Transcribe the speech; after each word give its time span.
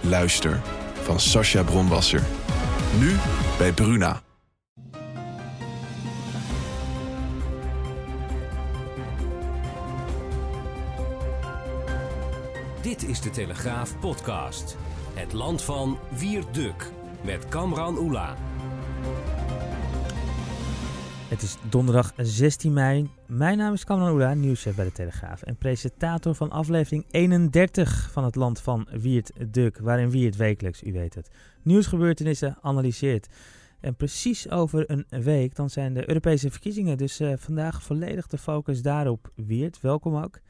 Luister 0.00 0.60
van 1.02 1.20
Sascha 1.20 1.62
Bronwasser. 1.62 2.22
Nu 2.98 3.16
bij 3.58 3.72
Bruna. 3.72 4.20
Dit 12.82 13.08
is 13.08 13.20
de 13.20 13.30
Telegraaf 13.30 13.98
podcast. 13.98 14.76
Het 15.14 15.32
land 15.32 15.62
van 15.62 15.98
Wierduk 16.18 16.90
met 17.24 17.48
Kamran 17.48 17.98
Oela. 17.98 18.36
Het 21.28 21.42
is 21.42 21.56
donderdag 21.70 22.12
16 22.16 22.72
mei. 22.72 23.10
Mijn 23.26 23.58
naam 23.58 23.72
is 23.72 23.84
Kamran 23.84 24.12
Oela, 24.12 24.34
nieuwschef 24.34 24.74
bij 24.74 24.84
de 24.84 24.92
Telegraaf 24.92 25.42
en 25.42 25.56
presentator 25.56 26.34
van 26.34 26.50
aflevering 26.50 27.04
31 27.10 28.10
van 28.12 28.24
het 28.24 28.34
land 28.34 28.60
van 28.60 28.88
Wiert 28.90 29.32
Duk, 29.48 29.78
waarin 29.78 30.10
Wiert 30.10 30.36
wekelijks, 30.36 30.82
u 30.82 30.92
weet 30.92 31.14
het, 31.14 31.30
nieuwsgebeurtenissen 31.62 32.58
analyseert. 32.62 33.28
En 33.80 33.96
precies 33.96 34.50
over 34.50 34.90
een 34.90 35.06
week, 35.08 35.54
dan 35.54 35.70
zijn 35.70 35.94
de 35.94 36.08
Europese 36.08 36.50
verkiezingen. 36.50 36.96
Dus 36.96 37.20
uh, 37.20 37.32
vandaag 37.36 37.82
volledig 37.82 38.26
de 38.26 38.38
focus 38.38 38.82
daarop. 38.82 39.32
Wiert, 39.34 39.80
welkom 39.80 40.16
ook. 40.16 40.40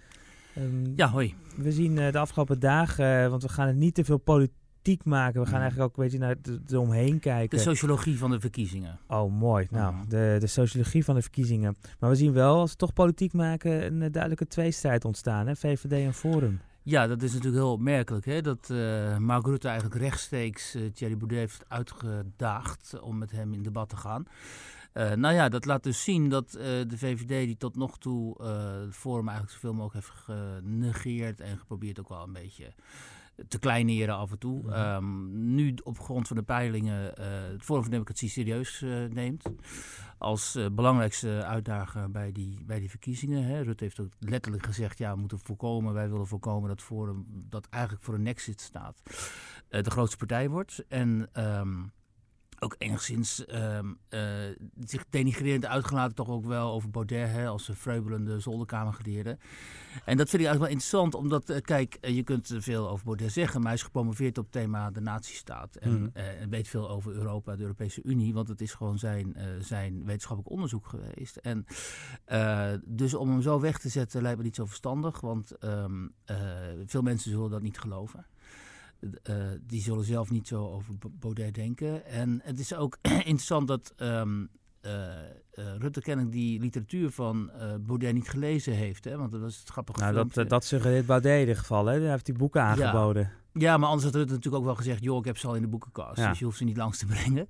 Um, 0.58 0.92
ja, 0.96 1.08
hoi. 1.08 1.34
We 1.56 1.72
zien 1.72 1.96
uh, 1.96 2.12
de 2.12 2.18
afgelopen 2.18 2.60
dagen, 2.60 3.22
uh, 3.24 3.28
want 3.28 3.42
we 3.42 3.48
gaan 3.48 3.66
het 3.66 3.76
niet 3.76 3.94
te 3.94 4.04
veel 4.04 4.18
politiek 4.18 4.57
maken. 5.04 5.40
We 5.40 5.46
gaan 5.46 5.60
eigenlijk 5.60 5.90
ook 5.90 5.96
een 5.96 6.02
beetje 6.02 6.18
naar 6.18 6.36
het 6.42 6.74
omheen 6.74 7.20
kijken. 7.20 7.56
De 7.56 7.64
sociologie 7.64 8.18
van 8.18 8.30
de 8.30 8.40
verkiezingen. 8.40 8.98
Oh, 9.06 9.32
mooi. 9.32 9.66
Nou, 9.70 9.94
de, 10.08 10.36
de 10.38 10.46
sociologie 10.46 11.04
van 11.04 11.14
de 11.14 11.22
verkiezingen. 11.22 11.76
Maar 11.98 12.10
we 12.10 12.16
zien 12.16 12.32
wel, 12.32 12.58
als 12.58 12.70
we 12.70 12.76
toch 12.76 12.92
politiek 12.92 13.32
maken, 13.32 14.02
een 14.02 14.12
duidelijke 14.12 14.46
tweestrijd 14.46 15.04
ontstaan. 15.04 15.46
Hè? 15.46 15.56
VVD 15.56 15.92
en 15.92 16.14
Forum. 16.14 16.60
Ja, 16.82 17.06
dat 17.06 17.22
is 17.22 17.32
natuurlijk 17.32 17.62
heel 17.62 17.72
opmerkelijk. 17.72 18.24
Hè? 18.24 18.40
Dat 18.40 18.68
uh, 18.72 19.16
Mark 19.16 19.46
Rutte 19.46 19.68
eigenlijk 19.68 20.00
rechtstreeks 20.00 20.74
uh, 20.74 20.90
Thierry 20.90 21.16
Baudet 21.16 21.38
heeft 21.38 21.64
uitgedaagd 21.68 23.00
om 23.00 23.18
met 23.18 23.30
hem 23.30 23.52
in 23.52 23.62
debat 23.62 23.88
te 23.88 23.96
gaan. 23.96 24.24
Uh, 24.94 25.12
nou 25.12 25.34
ja, 25.34 25.48
dat 25.48 25.64
laat 25.64 25.82
dus 25.82 26.04
zien 26.04 26.28
dat 26.28 26.56
uh, 26.56 26.62
de 26.62 26.98
VVD, 26.98 27.28
die 27.46 27.56
tot 27.56 27.76
nog 27.76 27.98
toe 27.98 28.42
het 28.42 28.94
Forum 28.94 29.28
eigenlijk 29.28 29.58
zoveel 29.60 29.74
mogelijk 29.74 30.06
heeft 30.06 30.18
genegeerd 30.24 31.40
en 31.40 31.58
geprobeerd 31.58 32.00
ook 32.00 32.08
wel 32.08 32.22
een 32.22 32.32
beetje 32.32 32.72
te 33.48 33.58
kleineren 33.58 34.16
af 34.16 34.30
en 34.30 34.38
toe. 34.38 34.68
Ja. 34.68 34.96
Um, 34.96 35.54
nu 35.54 35.74
op 35.82 35.98
grond 35.98 36.26
van 36.26 36.36
de 36.36 36.42
peilingen 36.42 37.14
uh, 37.20 37.26
het 37.52 37.64
Forum 37.64 37.82
van 37.82 37.90
Democratie 37.90 38.28
serieus 38.28 38.82
uh, 38.82 39.08
neemt. 39.08 39.44
Als 40.18 40.56
uh, 40.56 40.66
belangrijkste 40.72 41.44
uitdager 41.44 42.10
bij 42.10 42.32
die, 42.32 42.64
bij 42.64 42.80
die 42.80 42.90
verkiezingen. 42.90 43.44
Hè. 43.44 43.60
Rutte 43.60 43.84
heeft 43.84 44.00
ook 44.00 44.12
letterlijk 44.18 44.66
gezegd, 44.66 44.98
ja, 44.98 45.12
we 45.14 45.20
moeten 45.20 45.38
voorkomen, 45.38 45.92
wij 45.94 46.10
willen 46.10 46.26
voorkomen 46.26 46.68
dat 46.68 46.82
Forum, 46.82 47.26
dat 47.28 47.66
eigenlijk 47.70 48.04
voor 48.04 48.14
een 48.14 48.26
exit 48.26 48.60
staat, 48.60 49.02
de 49.68 49.90
grootste 49.90 50.16
partij 50.16 50.48
wordt. 50.48 50.84
En... 50.88 51.28
Um, 51.32 51.92
ook 52.60 52.74
enigszins 52.78 53.44
uh, 53.46 53.78
uh, 54.10 54.20
zich 54.80 55.04
denigrerend 55.10 55.66
uitgelaten 55.66 56.14
toch 56.14 56.28
ook 56.28 56.44
wel 56.44 56.72
over 56.72 56.90
Baudet 56.90 57.30
hè, 57.30 57.46
als 57.46 57.68
een 57.68 57.76
vreubelende 57.76 58.40
zolderkamergeleerde. 58.40 59.38
En 60.04 60.16
dat 60.16 60.28
vind 60.28 60.42
ik 60.42 60.48
eigenlijk 60.48 60.58
wel 60.58 60.68
interessant, 60.68 61.14
omdat, 61.14 61.50
uh, 61.50 61.56
kijk, 61.60 61.98
je 62.00 62.22
kunt 62.22 62.54
veel 62.58 62.88
over 62.88 63.04
Baudet 63.04 63.32
zeggen, 63.32 63.58
maar 63.58 63.68
hij 63.68 63.78
is 63.78 63.82
gepromoveerd 63.82 64.38
op 64.38 64.44
het 64.44 64.52
thema 64.52 64.90
de 64.90 65.00
nazistaat. 65.00 65.76
En, 65.76 66.00
mm. 66.00 66.10
en 66.12 66.50
weet 66.50 66.68
veel 66.68 66.90
over 66.90 67.12
Europa, 67.12 67.56
de 67.56 67.62
Europese 67.62 68.02
Unie, 68.02 68.34
want 68.34 68.48
het 68.48 68.60
is 68.60 68.74
gewoon 68.74 68.98
zijn, 68.98 69.36
zijn 69.60 70.04
wetenschappelijk 70.04 70.54
onderzoek 70.54 70.86
geweest. 70.86 71.36
En 71.36 71.66
dus 72.84 73.14
om 73.14 73.30
hem 73.30 73.42
zo 73.42 73.60
weg 73.60 73.78
te 73.78 73.88
zetten 73.88 74.22
lijkt 74.22 74.38
me 74.38 74.44
niet 74.44 74.54
zo 74.54 74.66
verstandig, 74.66 75.20
want 75.20 75.64
um, 75.64 76.14
veel 76.86 77.02
mensen 77.02 77.30
zullen 77.30 77.50
dat 77.50 77.62
niet 77.62 77.78
geloven. 77.78 78.26
Uh, 79.00 79.34
die 79.66 79.82
zullen 79.82 80.04
zelf 80.04 80.30
niet 80.30 80.48
zo 80.48 80.66
over 80.66 80.94
Baudet 81.18 81.54
denken. 81.54 82.04
En 82.04 82.40
het 82.44 82.58
is 82.58 82.74
ook 82.74 82.98
interessant 83.02 83.68
dat 83.68 83.94
um, 83.96 84.48
uh, 84.82 85.14
uh, 85.58 85.64
Rutte 85.78 86.00
kennelijk 86.00 86.34
die 86.34 86.60
literatuur 86.60 87.10
van 87.10 87.50
Baudet 87.80 88.14
niet 88.14 88.28
gelezen 88.28 88.72
heeft. 88.72 89.04
Hè? 89.04 89.16
Want 89.16 89.32
dat 89.32 89.40
was 89.40 89.58
het 89.58 89.68
grappige 89.68 90.00
nou, 90.00 90.28
dat, 90.32 90.48
dat 90.48 90.64
suggereert 90.64 91.06
Baudet 91.06 91.32
in 91.32 91.40
ieder 91.40 91.56
geval. 91.56 91.86
Hè? 91.86 92.00
Hij 92.00 92.10
heeft 92.10 92.26
die 92.26 92.34
boeken 92.34 92.62
aangeboden. 92.62 93.22
Ja. 93.22 93.36
Ja, 93.52 93.76
maar 93.76 93.88
anders 93.88 94.04
had 94.04 94.14
Rutte 94.14 94.32
natuurlijk 94.32 94.62
ook 94.62 94.68
wel 94.68 94.76
gezegd... 94.76 95.04
joh, 95.04 95.18
ik 95.18 95.24
heb 95.24 95.38
ze 95.38 95.46
al 95.46 95.54
in 95.54 95.62
de 95.62 95.68
boekenkast, 95.68 96.16
ja. 96.16 96.28
dus 96.28 96.38
je 96.38 96.44
hoeft 96.44 96.58
ze 96.58 96.64
niet 96.64 96.76
langs 96.76 96.98
te 96.98 97.06
brengen. 97.06 97.46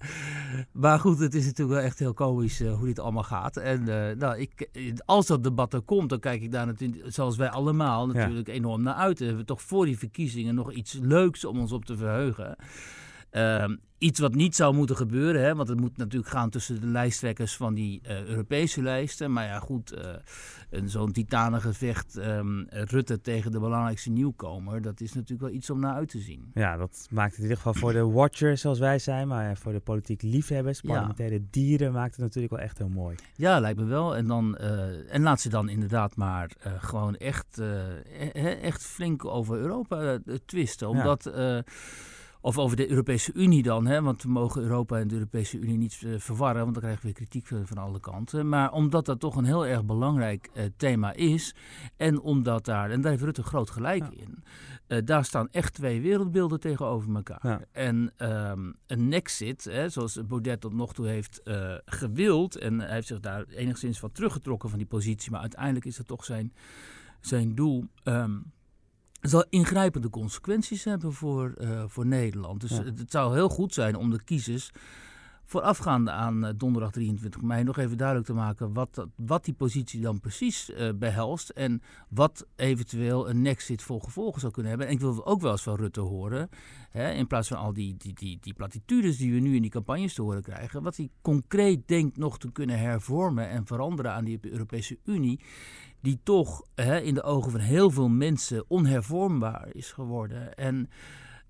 Maar 0.72 1.00
goed, 1.00 1.18
het 1.18 1.34
is 1.34 1.44
natuurlijk 1.44 1.78
wel 1.78 1.86
echt 1.86 1.98
heel 1.98 2.14
komisch 2.14 2.60
uh, 2.60 2.74
hoe 2.74 2.86
dit 2.86 2.98
allemaal 2.98 3.22
gaat. 3.22 3.56
En 3.56 3.80
uh, 3.80 4.10
nou, 4.10 4.38
ik, 4.38 4.68
als 5.04 5.26
dat 5.26 5.42
debat 5.42 5.74
er 5.74 5.80
komt, 5.80 6.08
dan 6.08 6.20
kijk 6.20 6.42
ik 6.42 6.52
daar 6.52 6.66
natuurlijk... 6.66 7.12
zoals 7.12 7.36
wij 7.36 7.50
allemaal 7.50 8.06
natuurlijk 8.06 8.46
ja. 8.46 8.52
enorm 8.52 8.82
naar 8.82 8.94
uit. 8.94 9.18
En 9.18 9.26
hebben 9.26 9.44
we 9.44 9.48
toch 9.48 9.62
voor 9.62 9.84
die 9.84 9.98
verkiezingen 9.98 10.54
nog 10.54 10.72
iets 10.72 10.98
leuks 11.02 11.44
om 11.44 11.58
ons 11.58 11.72
op 11.72 11.84
te 11.84 11.96
verheugen. 11.96 12.56
Uh, 13.32 13.64
iets 13.98 14.20
wat 14.20 14.34
niet 14.34 14.56
zou 14.56 14.74
moeten 14.74 14.96
gebeuren, 14.96 15.42
hè, 15.42 15.54
want 15.54 15.68
het 15.68 15.80
moet 15.80 15.96
natuurlijk 15.96 16.30
gaan 16.30 16.50
tussen 16.50 16.80
de 16.80 16.86
lijsttrekkers 16.86 17.56
van 17.56 17.74
die 17.74 18.00
uh, 18.02 18.24
Europese 18.24 18.82
lijsten. 18.82 19.32
Maar 19.32 19.44
ja, 19.44 19.58
goed, 19.58 19.94
uh, 20.70 20.80
zo'n 20.84 21.12
titanengevecht 21.12 22.16
um, 22.16 22.66
Rutte 22.68 23.20
tegen 23.20 23.52
de 23.52 23.60
belangrijkste 23.60 24.10
nieuwkomer, 24.10 24.82
dat 24.82 25.00
is 25.00 25.12
natuurlijk 25.12 25.40
wel 25.40 25.50
iets 25.50 25.70
om 25.70 25.80
naar 25.80 25.94
uit 25.94 26.08
te 26.08 26.18
zien. 26.18 26.50
Ja, 26.54 26.76
dat 26.76 27.06
maakt 27.10 27.30
het 27.30 27.36
in 27.36 27.42
ieder 27.42 27.56
geval 27.56 27.74
voor 27.74 27.92
de 27.92 28.04
watchers 28.04 28.60
zoals 28.60 28.78
wij 28.78 28.98
zijn, 28.98 29.28
maar 29.28 29.56
voor 29.56 29.72
de 29.72 29.80
politiek 29.80 30.22
liefhebbers, 30.22 30.80
parlementaire 30.80 31.34
ja. 31.34 31.46
dieren, 31.50 31.92
maakt 31.92 32.14
het 32.14 32.24
natuurlijk 32.24 32.52
wel 32.52 32.62
echt 32.62 32.78
heel 32.78 32.88
mooi. 32.88 33.16
Ja, 33.34 33.60
lijkt 33.60 33.78
me 33.78 33.84
wel. 33.84 34.16
En, 34.16 34.26
dan, 34.26 34.58
uh, 34.60 35.14
en 35.14 35.22
laat 35.22 35.40
ze 35.40 35.48
dan 35.48 35.68
inderdaad 35.68 36.16
maar 36.16 36.50
gewoon 36.78 37.16
echt, 37.16 37.62
echt 38.62 38.86
flink 38.86 39.24
over 39.24 39.56
Europa 39.56 40.18
twisten, 40.44 40.88
omdat... 40.88 41.30
Ja. 41.34 41.62
Of 42.40 42.58
over 42.58 42.76
de 42.76 42.90
Europese 42.90 43.32
Unie 43.34 43.62
dan, 43.62 43.86
hè? 43.86 44.02
want 44.02 44.22
we 44.22 44.28
mogen 44.28 44.62
Europa 44.62 44.98
en 44.98 45.08
de 45.08 45.14
Europese 45.14 45.58
Unie 45.58 45.76
niet 45.76 46.00
uh, 46.04 46.18
verwarren, 46.18 46.62
want 46.62 46.74
dan 46.74 46.82
krijgen 46.82 47.06
we 47.06 47.12
kritiek 47.12 47.46
van, 47.46 47.66
van 47.66 47.78
alle 47.78 48.00
kanten. 48.00 48.48
Maar 48.48 48.72
omdat 48.72 49.06
dat 49.06 49.20
toch 49.20 49.36
een 49.36 49.44
heel 49.44 49.66
erg 49.66 49.84
belangrijk 49.84 50.50
uh, 50.54 50.64
thema 50.76 51.12
is, 51.12 51.54
en 51.96 52.20
omdat 52.20 52.64
daar, 52.64 52.90
en 52.90 53.00
daar 53.00 53.10
heeft 53.10 53.22
Rutte 53.22 53.42
groot 53.42 53.70
gelijk 53.70 54.04
ja. 54.04 54.22
in, 54.22 54.42
uh, 54.88 54.98
daar 55.04 55.24
staan 55.24 55.48
echt 55.50 55.74
twee 55.74 56.00
wereldbeelden 56.00 56.60
tegenover 56.60 57.14
elkaar. 57.14 57.40
Ja. 57.42 57.60
En 57.72 58.12
um, 58.16 58.74
een 58.86 59.08
nexit, 59.08 59.64
hè, 59.64 59.88
zoals 59.88 60.26
Baudet 60.26 60.60
tot 60.60 60.72
nog 60.74 60.94
toe 60.94 61.06
heeft 61.06 61.40
gewild, 61.84 62.56
en 62.56 62.80
hij 62.80 62.94
heeft 62.94 63.06
zich 63.06 63.20
daar 63.20 63.44
enigszins 63.44 64.00
wat 64.00 64.14
teruggetrokken 64.14 64.68
van 64.68 64.78
die 64.78 64.88
positie, 64.88 65.30
maar 65.30 65.40
uiteindelijk 65.40 65.84
is 65.84 65.96
dat 65.96 66.06
toch 66.06 66.24
zijn, 66.24 66.52
zijn 67.20 67.54
doel. 67.54 67.84
Um, 68.04 68.52
zal 69.20 69.44
ingrijpende 69.48 70.10
consequenties 70.10 70.84
hebben 70.84 71.12
voor, 71.12 71.54
uh, 71.60 71.84
voor 71.86 72.06
Nederland. 72.06 72.60
Dus 72.60 72.70
ja. 72.70 72.82
het, 72.82 72.98
het, 72.98 73.10
zou 73.10 73.34
heel 73.34 73.48
goed 73.48 73.74
zijn 73.74 73.96
om 73.96 74.10
de 74.10 74.22
kiezers 74.22 74.70
voorafgaande 75.48 76.10
aan 76.10 76.44
uh, 76.44 76.50
donderdag 76.56 76.90
23 76.90 77.42
mei 77.42 77.64
nog 77.64 77.78
even 77.78 77.96
duidelijk 77.96 78.26
te 78.26 78.34
maken 78.34 78.72
wat, 78.72 79.06
wat 79.16 79.44
die 79.44 79.54
positie 79.54 80.00
dan 80.00 80.20
precies 80.20 80.70
uh, 80.70 80.88
behelst 80.94 81.48
en 81.48 81.82
wat 82.08 82.46
eventueel 82.56 83.28
een 83.28 83.42
nexit 83.42 83.82
voor 83.82 84.02
gevolgen 84.02 84.40
zou 84.40 84.52
kunnen 84.52 84.70
hebben. 84.70 84.88
En 84.88 84.94
ik 84.94 85.00
wil 85.00 85.26
ook 85.26 85.40
wel 85.40 85.50
eens 85.50 85.62
van 85.62 85.76
Rutte 85.76 86.00
horen, 86.00 86.48
hè, 86.90 87.12
in 87.12 87.26
plaats 87.26 87.48
van 87.48 87.56
al 87.56 87.72
die, 87.72 87.96
die, 87.96 88.14
die, 88.14 88.38
die 88.40 88.54
platitudes 88.54 89.16
die 89.16 89.32
we 89.32 89.40
nu 89.40 89.54
in 89.54 89.62
die 89.62 89.70
campagnes 89.70 90.14
te 90.14 90.22
horen 90.22 90.42
krijgen, 90.42 90.82
wat 90.82 90.96
hij 90.96 91.10
concreet 91.22 91.88
denkt 91.88 92.16
nog 92.16 92.38
te 92.38 92.52
kunnen 92.52 92.78
hervormen 92.78 93.48
en 93.48 93.66
veranderen 93.66 94.12
aan 94.12 94.24
die 94.24 94.38
Europese 94.42 94.98
Unie 95.04 95.40
die 96.00 96.20
toch 96.22 96.62
hè, 96.74 97.00
in 97.00 97.14
de 97.14 97.22
ogen 97.22 97.50
van 97.50 97.60
heel 97.60 97.90
veel 97.90 98.08
mensen 98.08 98.64
onhervormbaar 98.68 99.68
is 99.72 99.92
geworden. 99.92 100.54
En 100.54 100.90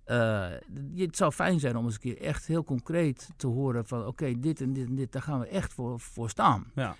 uh, 0.06 0.48
het 0.94 1.16
zou 1.16 1.32
fijn 1.32 1.60
zijn 1.60 1.76
om 1.76 1.84
eens 1.84 1.94
een 1.94 2.00
keer 2.00 2.20
echt 2.20 2.46
heel 2.46 2.64
concreet 2.64 3.28
te 3.36 3.46
horen 3.46 3.86
van 3.86 4.06
oké, 4.06 4.40
dit 4.40 4.60
en 4.60 4.72
dit 4.72 4.86
en 4.86 4.94
dit, 4.94 5.12
daar 5.12 5.22
gaan 5.22 5.40
we 5.40 5.46
echt 5.46 5.72
voor, 5.72 6.00
voor 6.00 6.30
staan. 6.30 6.70
Ja. 6.74 6.96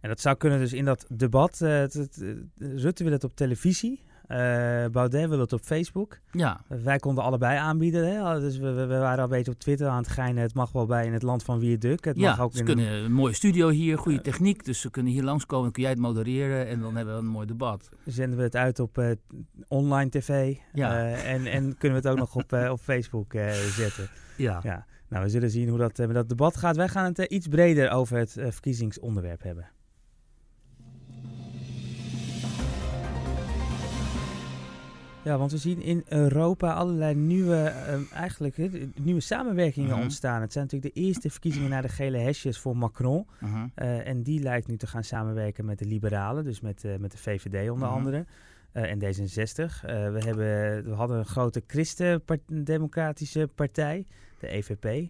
En 0.00 0.08
dat 0.08 0.20
zou 0.20 0.36
kunnen 0.36 0.58
dus 0.58 0.72
in 0.72 0.84
dat 0.84 1.06
debat, 1.08 1.60
uh, 1.60 1.68
het, 1.68 1.92
het, 1.92 2.24
Rutte 2.56 3.04
het 3.04 3.24
op 3.24 3.34
televisie. 3.34 4.02
Baudet 4.92 5.28
wil 5.28 5.38
het 5.38 5.52
op 5.52 5.60
Facebook. 5.60 6.18
Ja. 6.30 6.60
wij 6.68 6.98
konden 6.98 7.24
allebei 7.24 7.58
aanbieden. 7.58 8.12
Hè? 8.12 8.40
Dus 8.40 8.58
we, 8.58 8.72
we, 8.72 8.86
waren 8.86 9.18
al 9.18 9.24
een 9.24 9.28
beetje 9.28 9.52
op 9.52 9.58
Twitter 9.58 9.88
aan 9.88 10.02
het 10.02 10.08
geinen. 10.08 10.42
Het 10.42 10.54
mag 10.54 10.72
wel 10.72 10.86
bij 10.86 11.06
in 11.06 11.12
het 11.12 11.22
land 11.22 11.42
van 11.42 11.58
Wie 11.58 11.78
Duk. 11.78 12.04
Het 12.04 12.16
ja, 12.16 12.30
mag 12.30 12.40
ook 12.40 12.52
ze 12.52 12.58
in 12.58 12.64
kunnen 12.64 12.86
een 12.86 13.12
mooie 13.12 13.34
studio 13.34 13.68
hier, 13.68 13.98
goede 13.98 14.20
techniek. 14.20 14.64
Dus 14.64 14.80
ze 14.80 14.90
kunnen 14.90 15.12
hier 15.12 15.22
langskomen, 15.22 15.72
kun 15.72 15.82
jij 15.82 15.90
het 15.90 16.00
modereren 16.00 16.66
en 16.66 16.80
dan 16.80 16.96
hebben 16.96 17.14
we 17.14 17.20
een 17.20 17.26
mooi 17.26 17.46
debat. 17.46 17.88
Zenden 18.04 18.38
we 18.38 18.44
het 18.44 18.56
uit 18.56 18.80
op 18.80 19.16
online 19.68 20.10
tv. 20.10 20.56
Ja. 20.72 21.10
en, 21.10 21.46
en 21.46 21.62
kunnen 21.78 22.02
we 22.02 22.08
het 22.08 22.08
ook 22.08 22.18
nog 22.18 22.34
op, 22.34 22.52
op 22.70 22.80
Facebook 22.80 23.32
zetten. 23.76 24.08
Ja. 24.36 24.60
ja. 24.62 24.86
Nou, 25.08 25.24
we 25.24 25.30
zullen 25.30 25.50
zien 25.50 25.68
hoe 25.68 25.78
dat 25.78 25.98
met 25.98 26.14
dat 26.14 26.28
debat 26.28 26.56
gaat. 26.56 26.76
Wij 26.76 26.88
gaan 26.88 27.04
het 27.04 27.18
iets 27.18 27.48
breder 27.48 27.90
over 27.90 28.16
het 28.16 28.32
verkiezingsonderwerp 28.32 29.42
hebben. 29.42 29.68
Ja, 35.24 35.38
want 35.38 35.50
we 35.50 35.56
zien 35.58 35.82
in 35.82 36.04
Europa 36.08 36.72
allerlei 36.72 37.14
nieuwe, 37.14 37.72
uh, 37.88 38.12
eigenlijk, 38.18 38.56
nieuwe 38.96 39.20
samenwerkingen 39.20 39.90
mhm. 39.90 40.00
ontstaan. 40.02 40.40
Het 40.40 40.52
zijn 40.52 40.64
natuurlijk 40.64 40.94
de 40.94 41.00
eerste 41.00 41.30
verkiezingen 41.30 41.70
naar 41.70 41.82
de 41.82 41.88
gele 41.88 42.18
hesjes 42.18 42.58
voor 42.58 42.76
Macron. 42.76 43.26
Mhm. 43.40 43.66
Uh, 43.76 44.06
en 44.08 44.22
die 44.22 44.40
lijkt 44.42 44.66
nu 44.66 44.76
te 44.76 44.86
gaan 44.86 45.04
samenwerken 45.04 45.64
met 45.64 45.78
de 45.78 45.84
liberalen, 45.84 46.44
dus 46.44 46.60
met, 46.60 46.84
uh, 46.84 46.96
met 46.96 47.12
de 47.12 47.18
VVD 47.18 47.70
onder 47.70 47.88
Mhm. 47.88 47.96
andere. 47.96 48.26
en 48.72 48.98
D66. 48.98 49.80
we, 49.86 50.20
hebben, 50.24 50.84
we 50.84 50.92
hadden 50.94 51.18
een 51.18 51.24
grote 51.26 51.62
christen-democratische 51.66 53.48
partij, 53.54 54.06
de 54.38 54.48
EVP. 54.48 55.08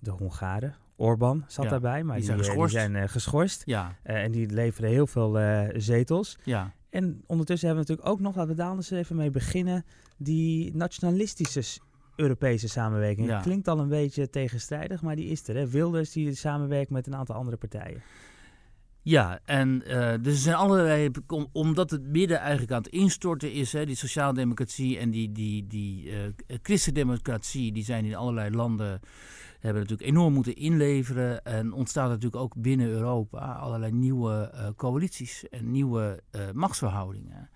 De 0.00 0.10
Hongaren, 0.10 0.74
Orbán 0.96 1.44
zat 1.46 1.64
Ja, 1.64 1.70
daarbij, 1.70 2.02
maar 2.02 2.16
die 2.16 2.24
die, 2.26 2.34
zijn 2.34 2.38
eh, 2.38 2.44
geschorst. 2.46 2.72
die 2.74 2.80
zijn 2.80 2.96
eh, 2.96 3.08
geschorst. 3.08 3.62
Ja, 3.66 3.94
Eh, 4.02 4.22
en 4.22 4.30
die 4.32 4.50
leveren 4.50 4.90
heel 4.90 5.06
veel 5.06 5.38
eh, 5.38 5.68
zetels. 5.76 6.38
ja. 6.44 6.72
En 6.90 7.22
ondertussen 7.26 7.68
hebben 7.68 7.86
we 7.86 7.90
natuurlijk 7.92 8.16
ook 8.18 8.24
nog, 8.26 8.36
laten 8.36 8.50
we 8.50 8.56
daar 8.56 8.70
anders 8.70 8.90
even 8.90 9.16
mee 9.16 9.30
beginnen, 9.30 9.84
die 10.16 10.76
nationalistische 10.76 11.62
Europese 12.16 12.68
samenwerking. 12.68 13.28
Ja. 13.28 13.40
Klinkt 13.40 13.68
al 13.68 13.78
een 13.78 13.88
beetje 13.88 14.30
tegenstrijdig, 14.30 15.02
maar 15.02 15.16
die 15.16 15.28
is 15.28 15.48
er. 15.48 15.56
Hè? 15.56 15.68
Wilders 15.68 16.12
die 16.12 16.34
samenwerkt 16.34 16.90
met 16.90 17.06
een 17.06 17.14
aantal 17.14 17.36
andere 17.36 17.56
partijen. 17.56 18.02
Ja, 19.02 19.40
en 19.44 19.82
eh, 19.86 20.14
dus 20.22 20.32
er 20.34 20.40
zijn 20.40 20.56
allerlei, 20.56 21.10
om- 21.26 21.48
omdat 21.52 21.90
het 21.90 22.02
midden 22.02 22.38
eigenlijk 22.38 22.72
aan 22.72 22.82
het 22.82 22.92
instorten 22.92 23.52
is, 23.52 23.72
hè, 23.72 23.86
die 23.86 23.96
sociaaldemocratie 23.96 24.98
en 24.98 25.10
die, 25.10 25.32
die, 25.32 25.66
die 25.66 26.10
eh, 26.10 26.56
christendemocratie, 26.62 27.72
die 27.72 27.84
zijn 27.84 28.04
in 28.04 28.14
allerlei 28.14 28.50
landen, 28.50 29.00
hebben 29.60 29.82
natuurlijk 29.82 30.08
enorm 30.10 30.32
moeten 30.34 30.56
inleveren. 30.56 31.44
En 31.44 31.72
ontstaat 31.72 32.08
natuurlijk 32.08 32.42
ook 32.42 32.54
binnen 32.56 32.88
Europa 32.88 33.52
allerlei 33.52 33.92
nieuwe 33.92 34.50
eh, 34.52 34.66
coalities 34.76 35.48
en 35.48 35.70
nieuwe 35.70 36.22
eh, 36.30 36.40
machtsverhoudingen. 36.52 37.50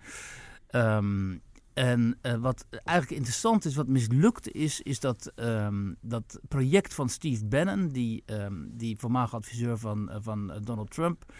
Ehm, 0.67 1.37
en 1.73 2.17
eh, 2.21 2.35
wat 2.35 2.65
eigenlijk 2.69 3.09
interessant 3.17 3.65
is, 3.65 3.75
wat 3.75 3.87
mislukt 3.87 4.51
is, 4.51 4.81
is 4.81 4.99
dat, 4.99 5.31
ehm, 5.35 5.93
dat 6.01 6.39
project 6.47 6.93
van 6.93 7.09
Steve 7.09 7.45
Bannon, 7.45 7.87
die, 7.87 8.23
ehm, 8.25 8.53
die 8.67 8.97
voormalig 8.97 9.33
adviseur 9.33 9.77
van, 9.77 10.09
eh, 10.09 10.17
van 10.21 10.51
eh, 10.51 10.57
Donald 10.63 10.91
Trump, 10.91 11.33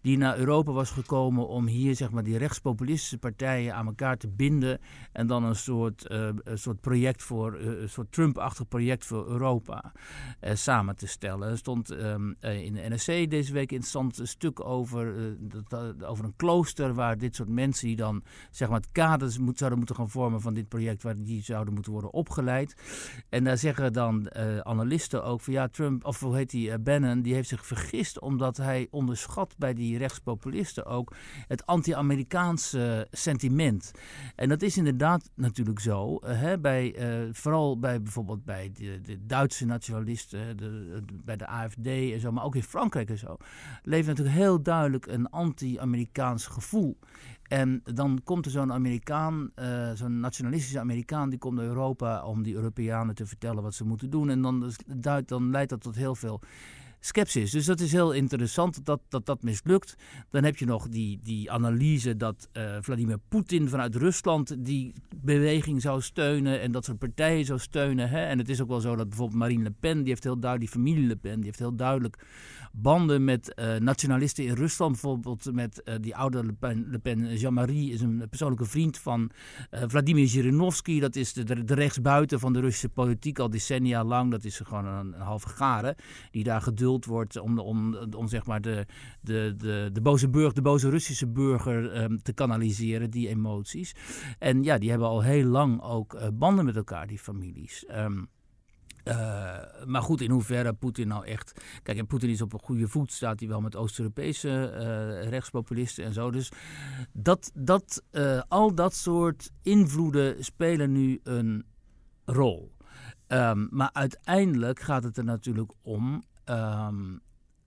die 0.00 0.16
naar 0.16 0.38
Europa 0.38 0.72
was 0.72 0.90
gekomen 0.90 1.48
om 1.48 1.66
hier 1.66 1.94
zeg 1.96 2.10
maar, 2.10 2.22
die 2.22 2.38
rechtspopulistische 2.38 3.18
partijen 3.18 3.74
aan 3.74 3.86
elkaar 3.86 4.16
te 4.16 4.28
binden 4.28 4.80
en 5.12 5.26
dan 5.26 5.44
een 5.44 5.56
soort, 5.56 6.10
een 6.10 6.58
soort 6.58 6.80
project 6.80 7.22
voor, 7.22 7.54
een 7.60 7.88
soort 7.88 8.12
Trump-achtig 8.12 8.68
project 8.68 9.04
voor 9.06 9.28
Europa 9.28 9.92
samen 10.52 10.96
te 10.96 11.06
stellen. 11.06 11.48
Er 11.50 11.58
stond 11.58 11.90
ehm, 11.90 12.32
eh, 12.40 12.64
in 12.64 12.74
de 12.74 12.80
NRC 12.80 13.30
deze 13.30 13.52
week 13.52 13.70
een 13.70 13.76
interessant 13.76 14.20
stuk 14.22 14.64
over, 14.64 15.14
dat- 15.68 16.04
over 16.04 16.24
een 16.24 16.36
klooster 16.36 16.94
waar 16.94 17.18
dit 17.18 17.34
soort 17.36 17.48
mensen 17.48 17.86
die 17.86 17.96
dan 17.96 18.22
zeg 18.50 18.68
maar 18.68 18.80
het 18.80 18.92
kader 18.92 19.36
moet, 19.40 19.58
zouden 19.58 19.73
moeten 19.76 19.94
gaan 19.96 20.10
vormen 20.10 20.40
van 20.40 20.54
dit 20.54 20.68
project, 20.68 21.02
waar 21.02 21.22
die 21.22 21.42
zouden 21.42 21.74
moeten 21.74 21.92
worden 21.92 22.12
opgeleid. 22.12 22.74
En 23.28 23.44
daar 23.44 23.58
zeggen 23.58 23.92
dan 23.92 24.28
eh, 24.28 24.58
analisten 24.58 25.24
ook 25.24 25.40
van 25.40 25.52
ja, 25.52 25.68
Trump, 25.68 26.04
of 26.04 26.20
hoe 26.20 26.36
heet 26.36 26.50
die, 26.50 26.70
eh, 26.70 26.78
Bannon, 26.80 27.22
die 27.22 27.34
heeft 27.34 27.48
zich 27.48 27.66
vergist 27.66 28.20
omdat 28.20 28.56
hij 28.56 28.88
onderschat 28.90 29.54
bij 29.58 29.74
die 29.74 29.98
rechtspopulisten 29.98 30.86
ook 30.86 31.14
het 31.48 31.66
anti-Amerikaanse 31.66 33.06
sentiment. 33.10 33.90
En 34.36 34.48
dat 34.48 34.62
is 34.62 34.76
inderdaad 34.76 35.30
natuurlijk 35.34 35.80
zo. 35.80 36.16
eh, 36.16 36.40
hè, 36.40 36.58
bij, 36.58 36.94
vooral 37.32 37.78
bij 37.78 38.02
bijvoorbeeld 38.02 38.44
bij 38.44 38.70
de, 38.74 39.00
de 39.00 39.26
Duitse 39.26 39.66
nationalisten, 39.66 40.56
de, 40.56 40.64
de- 41.06 41.16
bij 41.24 41.36
de 41.36 41.46
AFD 41.46 41.86
en 41.86 42.20
zo, 42.20 42.32
maar 42.32 42.44
ook 42.44 42.54
in 42.56 42.62
Frankrijk 42.62 43.10
en 43.10 43.18
zo, 43.18 43.36
leeft 43.82 44.06
natuurlijk 44.06 44.36
heel 44.36 44.62
duidelijk 44.62 45.06
een 45.06 45.30
anti-Amerikaans 45.30 46.46
gevoel. 46.46 46.98
En 47.54 47.82
dan 47.84 48.20
komt 48.24 48.44
er 48.44 48.50
zo'n 48.50 48.72
Amerikaan, 48.72 49.50
eh, 49.54 49.90
zo'n 49.94 50.20
nationalistische 50.20 50.78
Amerikaan, 50.78 51.30
die 51.30 51.38
komt 51.38 51.56
naar 51.56 51.64
Europa 51.64 52.24
om 52.24 52.42
die 52.42 52.54
Europeanen 52.54 53.14
te 53.14 53.26
vertellen 53.26 53.62
wat 53.62 53.74
ze 53.74 53.84
moeten 53.84 54.10
doen. 54.10 54.30
En 54.30 54.42
dan, 54.42 54.72
dan 55.26 55.50
leidt 55.50 55.70
dat 55.70 55.80
tot 55.80 55.94
heel 55.94 56.14
veel 56.14 56.40
sceptisch. 57.04 57.50
Dus 57.50 57.64
dat 57.64 57.80
is 57.80 57.92
heel 57.92 58.12
interessant 58.12 58.84
dat 58.84 59.00
dat, 59.08 59.26
dat 59.26 59.42
mislukt. 59.42 59.96
Dan 60.30 60.44
heb 60.44 60.56
je 60.56 60.64
nog 60.64 60.88
die, 60.88 61.18
die 61.22 61.50
analyse 61.50 62.16
dat 62.16 62.48
eh, 62.52 62.76
Vladimir 62.80 63.18
Poetin 63.28 63.68
vanuit 63.68 63.94
Rusland 63.94 64.64
die 64.64 64.92
beweging 65.16 65.82
zou 65.82 66.02
steunen 66.02 66.60
en 66.60 66.72
dat 66.72 66.84
soort 66.84 66.98
partijen 66.98 67.44
zou 67.44 67.58
steunen. 67.58 68.08
Hè? 68.08 68.24
En 68.24 68.38
het 68.38 68.48
is 68.48 68.60
ook 68.60 68.68
wel 68.68 68.80
zo 68.80 68.96
dat 68.96 69.08
bijvoorbeeld 69.08 69.38
Marine 69.38 69.62
Le 69.62 69.72
Pen, 69.80 69.98
die 69.98 70.08
heeft 70.08 70.24
heel 70.24 70.38
duidelijk, 70.38 70.72
die 70.72 70.82
familie 70.82 71.06
Le 71.06 71.16
Pen, 71.16 71.34
die 71.34 71.44
heeft 71.44 71.58
heel 71.58 71.76
duidelijk 71.76 72.26
banden 72.72 73.24
met 73.24 73.54
eh, 73.54 73.76
nationalisten 73.76 74.44
in 74.44 74.54
Rusland. 74.54 74.92
Bijvoorbeeld 74.92 75.52
met 75.52 75.82
eh, 75.82 75.94
die 76.00 76.16
oude 76.16 76.44
Le 76.44 76.52
Pen, 76.52 76.86
Le 76.90 76.98
Pen 76.98 77.36
Jean-Marie 77.36 77.92
is 77.92 78.00
een 78.00 78.26
persoonlijke 78.28 78.64
vriend 78.64 78.98
van 78.98 79.30
Vladimir 79.70 80.28
Zhirinovsky. 80.28 81.00
Dat 81.00 81.16
is 81.16 81.32
de, 81.32 81.44
de, 81.44 81.64
de 81.64 81.74
rechtsbuiten 81.74 82.40
van 82.40 82.52
de 82.52 82.60
Russische 82.60 82.88
politiek 82.88 83.38
al 83.38 83.50
decennia 83.50 84.04
lang. 84.04 84.30
Dat 84.30 84.44
is 84.44 84.60
gewoon 84.64 84.86
een, 84.86 85.12
een 85.14 85.20
halve 85.20 85.48
garen 85.48 85.94
die 86.30 86.44
daar 86.44 86.60
geduld 86.60 86.93
wordt 87.02 87.36
om, 87.38 87.58
om, 87.58 87.96
om 87.96 88.28
zeg 88.28 88.46
maar 88.46 88.60
de, 88.60 88.86
de, 89.20 89.54
de, 89.56 89.90
de 89.92 90.00
boze 90.00 90.28
burger, 90.28 90.54
de 90.54 90.62
boze 90.62 90.90
Russische 90.90 91.26
burger 91.26 91.92
ehm, 91.92 92.16
te 92.22 92.32
kanaliseren, 92.32 93.10
die 93.10 93.28
emoties. 93.28 93.94
En 94.38 94.62
ja, 94.62 94.78
die 94.78 94.90
hebben 94.90 95.08
al 95.08 95.22
heel 95.22 95.46
lang 95.46 95.82
ook 95.82 96.14
eh, 96.14 96.28
banden 96.32 96.64
met 96.64 96.76
elkaar, 96.76 97.06
die 97.06 97.18
families. 97.18 97.86
Ehm, 97.86 98.24
eh, 99.04 99.14
maar 99.84 100.02
goed, 100.02 100.20
in 100.20 100.30
hoeverre 100.30 100.72
Poetin 100.72 101.08
nou 101.08 101.26
echt. 101.26 101.60
Kijk, 101.82 102.06
Poetin 102.06 102.30
is 102.30 102.42
op 102.42 102.52
een 102.52 102.62
goede 102.62 102.88
voet, 102.88 103.12
staat 103.12 103.40
hij 103.40 103.48
wel 103.48 103.60
met 103.60 103.76
Oost-Europese 103.76 104.70
eh, 104.70 105.28
rechtspopulisten 105.28 106.04
en 106.04 106.12
zo. 106.12 106.30
Dus 106.30 106.52
dat, 107.12 107.50
dat, 107.54 108.02
al 108.48 108.74
dat 108.74 108.94
soort 108.94 109.50
invloeden 109.62 110.44
spelen 110.44 110.92
nu 110.92 111.20
een 111.22 111.64
rol. 112.24 112.74
Ehm, 113.26 113.66
maar 113.70 113.90
uiteindelijk 113.92 114.80
gaat 114.80 115.04
het 115.04 115.16
er 115.16 115.24
natuurlijk 115.24 115.72
om. 115.82 116.22
Ehm, 116.44 117.16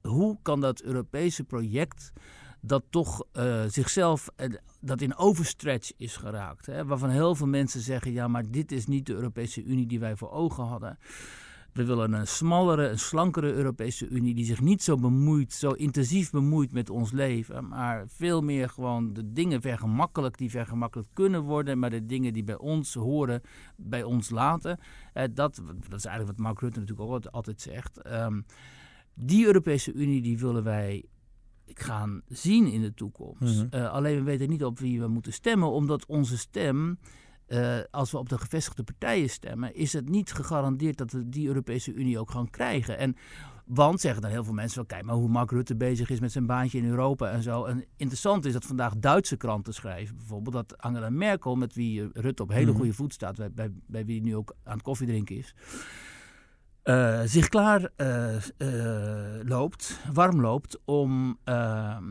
hoe 0.02 0.38
kan 0.42 0.62
dat 0.62 0.82
Europese 0.82 1.44
project 1.44 2.12
dat 2.62 2.84
toch 2.90 3.24
eh, 3.32 3.64
zichzelf 3.68 4.30
eh, 4.36 4.50
dat 4.82 5.02
in 5.02 5.18
overstretch 5.18 5.92
is 5.98 6.16
geraakt. 6.16 6.66
Hè? 6.66 6.86
Waarvan 6.86 7.10
heel 7.10 7.36
veel 7.36 7.48
mensen 7.48 7.82
zeggen: 7.82 8.12
ja, 8.12 8.28
maar 8.28 8.52
dit 8.52 8.72
is 8.72 8.86
niet 8.88 9.06
de 9.06 9.14
Europese 9.14 9.64
Unie 9.64 9.88
die 9.88 10.00
wij 10.00 10.16
voor 10.16 10.32
ogen 10.32 10.64
hadden. 10.64 10.98
We 11.78 11.86
willen 11.86 12.14
een 12.14 12.28
smallere, 12.28 12.88
een 12.88 13.00
slankere 13.00 13.54
Europese 13.54 14.08
Unie 14.08 14.36
die 14.36 14.46
zich 14.46 14.62
niet 14.62 14.84
zo 14.84 14.96
bemoeit, 14.96 15.54
zo 15.54 15.72
intensief 15.72 16.30
bemoeit 16.30 16.72
met 16.72 16.90
ons 16.90 17.12
leven, 17.12 17.68
maar 17.68 18.08
veel 18.08 18.42
meer 18.42 18.70
gewoon 18.70 19.14
de 19.14 19.32
dingen 19.34 19.62
vergemakkelijk 19.62 20.38
die 20.38 20.50
vergemakkelijk 20.50 21.10
kunnen 21.14 21.42
worden, 21.42 21.80
maar 21.80 21.90
de 21.90 22.06
dingen 22.06 22.34
die 22.34 22.44
bij 22.44 22.58
ons 22.58 22.94
horen, 22.94 23.42
bij 23.76 24.04
ons 24.04 24.30
laten. 24.30 24.80
Eh, 25.14 25.24
dat, 25.34 25.62
dat 25.90 26.00
is 26.00 26.06
eigenlijk 26.06 26.38
wat 26.38 26.46
Mark 26.46 26.60
Rutte 26.60 26.80
natuurlijk 26.80 27.10
ook 27.10 27.26
altijd- 27.26 27.62
zegt. 27.62 28.02
Ehm, 28.02 28.42
die 29.14 29.46
Europese 29.46 29.94
Unie 29.94 30.22
die 30.22 30.38
willen 30.38 30.64
wij 30.64 31.06
gaan 31.66 32.22
zien 32.28 32.72
in 32.72 32.82
de 32.82 32.94
toekomst. 32.94 33.64
Mhm. 33.64 33.68
Eh, 33.70 33.92
alleen 33.92 34.16
we 34.16 34.24
weten 34.24 34.50
niet 34.50 34.64
op 34.64 34.80
wie 34.80 35.00
we 35.00 35.08
moeten 35.08 35.34
stemmen, 35.34 35.72
omdat 35.72 36.06
onze 36.06 36.38
stem, 36.38 37.00
eh, 37.48 37.78
als 37.92 38.12
we 38.12 38.18
op 38.18 38.30
de 38.30 38.38
gevestigde 38.38 38.84
partijen 38.84 39.30
stemmen, 39.30 39.76
is 39.76 39.94
het 39.94 40.10
niet 40.10 40.34
gegarandeerd 40.34 40.98
dat 40.98 41.12
we 41.12 41.30
die 41.30 41.48
Europese 41.48 41.94
Unie 41.94 42.20
ook 42.20 42.32
gaan 42.32 42.50
krijgen. 42.50 42.98
En 42.98 43.16
want 43.66 44.02
zeggen 44.02 44.22
dan 44.22 44.32
heel 44.32 44.44
veel 44.44 44.54
mensen 44.54 44.86
kijk 44.86 45.04
maar 45.04 45.16
hoe 45.16 45.30
Mark 45.30 45.52
Rutte 45.52 45.76
bezig 45.76 46.10
is 46.10 46.20
met 46.20 46.32
zijn 46.32 46.46
baantje 46.46 46.78
in 46.78 46.86
Europa 46.90 47.30
en 47.32 47.44
zo. 47.44 47.66
En 47.66 47.86
interessant 47.98 48.46
is 48.46 48.54
dat 48.54 48.66
vandaag 48.66 48.94
Duitse 48.98 49.38
kranten 49.38 49.74
schrijven 49.74 50.18
bijvoorbeeld 50.18 50.54
dat 50.56 50.78
Angela 50.78 51.10
Merkel, 51.10 51.56
met 51.56 51.74
wie 51.74 52.02
eh, 52.02 52.08
Rutte 52.14 52.44
op 52.44 52.50
hele 52.50 52.66
Mhm. 52.70 52.76
goede 52.78 52.94
voet 52.94 53.14
staat, 53.14 53.36
bij, 53.36 53.52
bij, 53.52 53.72
bij 53.88 54.06
wie 54.06 54.16
hij 54.22 54.30
nu 54.30 54.36
ook 54.36 54.56
aan 54.64 54.74
het 54.74 54.82
koffiedrinken 54.82 55.38
is. 55.38 55.56
Uh, 56.88 57.20
zich 57.26 57.50
klaar 57.50 57.90
uh, 57.98 58.36
loopt, 59.44 60.00
warm 60.14 60.42
loopt 60.42 60.80
om 60.86 61.38
ehm, 61.44 62.04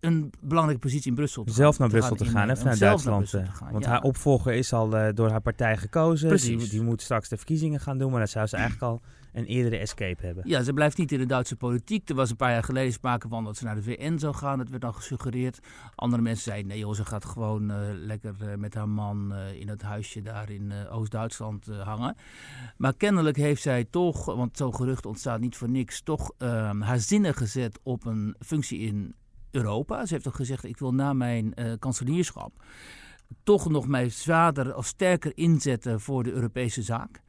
een 0.00 0.32
belangrijke 0.40 0.80
positie 0.80 1.08
in 1.10 1.16
Brussel 1.16 1.44
te 1.44 1.52
Zelf 1.52 1.78
naar 1.78 1.88
Brussel 1.88 2.16
te 2.16 2.24
gaan, 2.24 2.48
en 2.48 2.56
vanuit 2.56 2.78
Duitsland. 2.78 3.28
Gaan, 3.28 3.72
want 3.72 3.84
haar 3.84 4.02
opvolger 4.02 4.52
is 4.52 4.72
al 4.72 5.14
door 5.14 5.30
haar 5.30 5.40
partij 5.40 5.76
gekozen. 5.76 6.36
Die, 6.36 6.68
die, 6.68 6.82
moet 6.82 7.02
straks 7.02 7.28
de 7.28 7.36
verkiezingen 7.36 7.80
gaan 7.80 7.98
doen, 7.98 8.10
maar 8.10 8.20
dat 8.20 8.30
zou 8.30 8.46
ze 8.46 8.56
eigenlijk 8.62 8.92
al 8.92 9.00
een 9.32 9.44
eerdere 9.44 9.76
escape 9.76 10.26
hebben. 10.26 10.48
Ja, 10.48 10.62
ze 10.62 10.72
blijft 10.72 10.98
niet 10.98 11.12
in 11.12 11.18
de 11.18 11.26
Duitse 11.26 11.56
politiek. 11.56 12.08
Er 12.08 12.14
was 12.14 12.30
een 12.30 12.36
paar 12.36 12.50
jaar 12.50 12.64
geleden 12.64 12.92
sprake 12.92 13.28
van 13.28 13.44
dat 13.44 13.56
ze 13.56 13.64
naar 13.64 13.74
de 13.74 13.82
VN 13.82 14.18
zou 14.18 14.34
gaan. 14.34 14.58
Dat 14.58 14.68
werd 14.68 14.82
dan 14.82 14.94
gesuggereerd. 14.94 15.58
Andere 15.94 16.22
mensen 16.22 16.44
zeiden 16.44 16.66
nee 16.66 16.78
joh, 16.78 16.94
ze 16.94 17.04
gaat 17.04 17.24
gewoon 17.24 17.72
lekker 18.06 18.58
met 18.58 18.74
haar 18.74 18.88
man 18.88 19.34
in 19.34 19.68
het 19.68 19.82
huisje 19.82 20.22
daar 20.22 20.50
in 20.50 20.72
Oost-Duitsland 20.90 21.66
hangen. 21.66 22.16
Maar 22.76 22.94
kennelijk 22.94 23.36
heeft 23.36 23.62
zij 23.62 23.84
toch, 23.84 24.24
want 24.24 24.56
zo'n 24.56 24.74
gerucht 24.74 25.06
ontstaat 25.06 25.40
niet 25.40 25.56
voor 25.56 25.70
niks, 25.70 26.00
toch 26.00 26.30
um, 26.38 26.80
haar 26.80 26.98
zinnen 26.98 27.34
gezet 27.34 27.78
op 27.82 28.06
een 28.06 28.34
functie 28.38 28.78
in 28.78 29.14
Europa. 29.50 30.06
Ze 30.06 30.12
heeft 30.12 30.24
toch 30.24 30.36
gezegd, 30.36 30.64
ik 30.64 30.78
wil 30.78 30.94
na 30.94 31.12
mijn 31.12 31.54
kanselierschap 31.78 32.52
toch 33.42 33.68
nog 33.68 33.88
mij 33.88 34.08
zwaarder 34.08 34.76
of 34.76 34.86
sterker 34.86 35.32
inzetten 35.34 36.00
voor 36.00 36.22
de 36.22 36.32
Europese 36.32 36.82
zaak. 36.82 37.22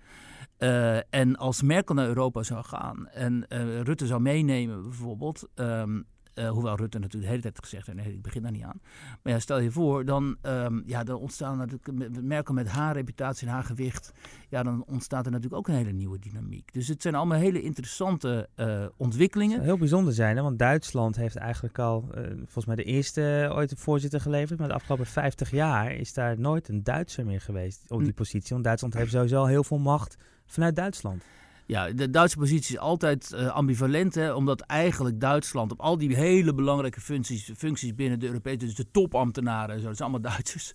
Uh, 0.59 1.13
en 1.13 1.35
als 1.35 1.61
Merkel 1.61 1.95
naar 1.95 2.07
Europa 2.07 2.43
zou 2.43 2.63
gaan 2.63 3.07
en 3.07 3.45
uh, 3.49 3.81
Rutte 3.81 4.07
zou 4.07 4.21
meenemen 4.21 4.83
bijvoorbeeld, 4.83 5.47
um, 5.55 6.05
uh, 6.39 6.49
hoewel 6.49 6.75
Rutte 6.75 6.99
natuurlijk 6.99 7.23
de 7.23 7.29
hele 7.29 7.41
tijd 7.41 7.59
gezegd 7.59 7.87
heeft, 7.87 7.97
nee, 7.97 8.13
ik 8.13 8.21
begin 8.21 8.41
daar 8.41 8.51
niet 8.51 8.63
aan. 8.63 8.81
Maar 9.23 9.33
ja, 9.33 9.39
stel 9.39 9.59
je 9.59 9.71
voor, 9.71 10.05
dan, 10.05 10.37
um, 10.41 10.83
ja, 10.85 11.03
dan 11.03 11.17
ontstaan 11.17 11.57
natuurlijk, 11.57 12.21
Merkel 12.21 12.53
met 12.53 12.67
haar 12.67 12.93
reputatie 12.93 13.47
en 13.47 13.53
haar 13.53 13.63
gewicht, 13.63 14.11
ja, 14.49 14.63
dan 14.63 14.83
ontstaat 14.87 15.25
er 15.25 15.31
natuurlijk 15.31 15.59
ook 15.59 15.67
een 15.67 15.83
hele 15.83 15.91
nieuwe 15.91 16.19
dynamiek. 16.19 16.73
Dus 16.73 16.87
het 16.87 17.01
zijn 17.01 17.15
allemaal 17.15 17.37
hele 17.37 17.61
interessante 17.61 18.49
uh, 18.55 18.85
ontwikkelingen. 18.97 19.55
Het 19.55 19.65
heel 19.65 19.77
bijzonder 19.77 20.13
zijn, 20.13 20.35
hè? 20.35 20.41
want 20.41 20.59
Duitsland 20.59 21.15
heeft 21.15 21.35
eigenlijk 21.35 21.79
al, 21.79 22.09
uh, 22.17 22.23
volgens 22.35 22.65
mij 22.65 22.75
de 22.75 22.83
eerste 22.83 23.49
ooit 23.53 23.73
voorzitter 23.77 24.21
geleverd, 24.21 24.59
maar 24.59 24.67
de 24.67 24.73
afgelopen 24.73 25.05
50 25.05 25.51
jaar 25.51 25.91
is 25.91 26.13
daar 26.13 26.39
nooit 26.39 26.67
een 26.67 26.83
Duitser 26.83 27.25
meer 27.25 27.41
geweest 27.41 27.91
op 27.91 28.03
die 28.03 28.13
positie. 28.13 28.49
Want 28.49 28.63
Duitsland 28.63 28.93
heeft 28.93 29.11
sowieso 29.11 29.45
heel 29.45 29.63
veel 29.63 29.79
macht 29.79 30.17
vanuit 30.53 30.75
Duitsland. 30.75 31.23
Ja, 31.65 31.91
de 31.91 32.09
Duitse 32.09 32.37
positie 32.37 32.75
is 32.75 32.81
altijd 32.81 33.31
uh, 33.33 33.47
ambivalent, 33.47 34.15
hè, 34.15 34.33
omdat 34.33 34.61
eigenlijk 34.61 35.19
Duitsland 35.19 35.71
op 35.71 35.79
al 35.79 35.97
die 35.97 36.15
hele 36.15 36.53
belangrijke 36.53 37.01
functies, 37.01 37.51
functies 37.57 37.95
binnen 37.95 38.19
de 38.19 38.25
Europese, 38.25 38.57
dus 38.57 38.75
de 38.75 38.91
topambtenaren 38.91 39.75
en 39.75 39.81
zo, 39.81 39.87
dat 39.87 39.97
zijn 39.97 40.09
allemaal 40.09 40.31
Duitsers. 40.33 40.73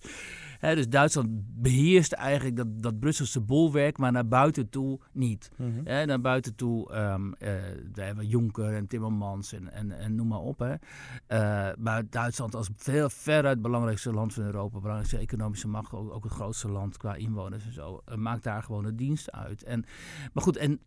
Dus 0.59 0.89
Duitsland 0.89 1.27
beheerst 1.61 2.11
eigenlijk 2.11 2.55
dat, 2.57 2.67
dat 2.81 2.99
Brusselse 2.99 3.41
bolwerk, 3.41 3.97
maar 3.97 4.11
naar 4.11 4.27
buiten 4.27 4.69
toe 4.69 4.99
niet. 5.11 5.51
Mm 5.55 5.83
naar 5.85 6.21
buiten 6.21 6.55
toe, 6.55 6.95
um, 6.97 7.27
uh, 7.27 7.37
we 7.93 8.01
hebben 8.01 8.27
Juncker 8.27 8.73
en 8.73 8.87
Timmermans 8.87 9.53
en, 9.53 9.71
en, 9.71 9.91
en 9.91 10.15
noem 10.15 10.27
maar 10.27 10.39
op. 10.39 10.59
Hè. 10.59 10.73
Uh, 10.73 11.75
maar 11.77 12.09
Duitsland 12.09 12.55
als 12.55 12.69
veel 12.75 13.09
veruit 13.09 13.45
het 13.45 13.61
belangrijkste 13.61 14.13
land 14.13 14.33
van 14.33 14.43
Europa, 14.43 14.79
belangrijkste 14.79 15.17
economische 15.17 15.67
macht, 15.67 15.93
ook, 15.93 16.13
ook 16.13 16.23
het 16.23 16.33
grootste 16.33 16.69
land 16.69 16.97
qua 16.97 17.15
inwoners 17.15 17.65
en 17.65 17.73
zo, 17.73 18.01
maakt 18.15 18.43
daar 18.43 18.63
gewoon 18.63 18.85
een 18.85 18.95
dienst 18.95 19.31
uit. 19.31 19.63
En, 19.63 19.85
maar 20.33 20.43
goed, 20.43 20.57
en 20.57 20.79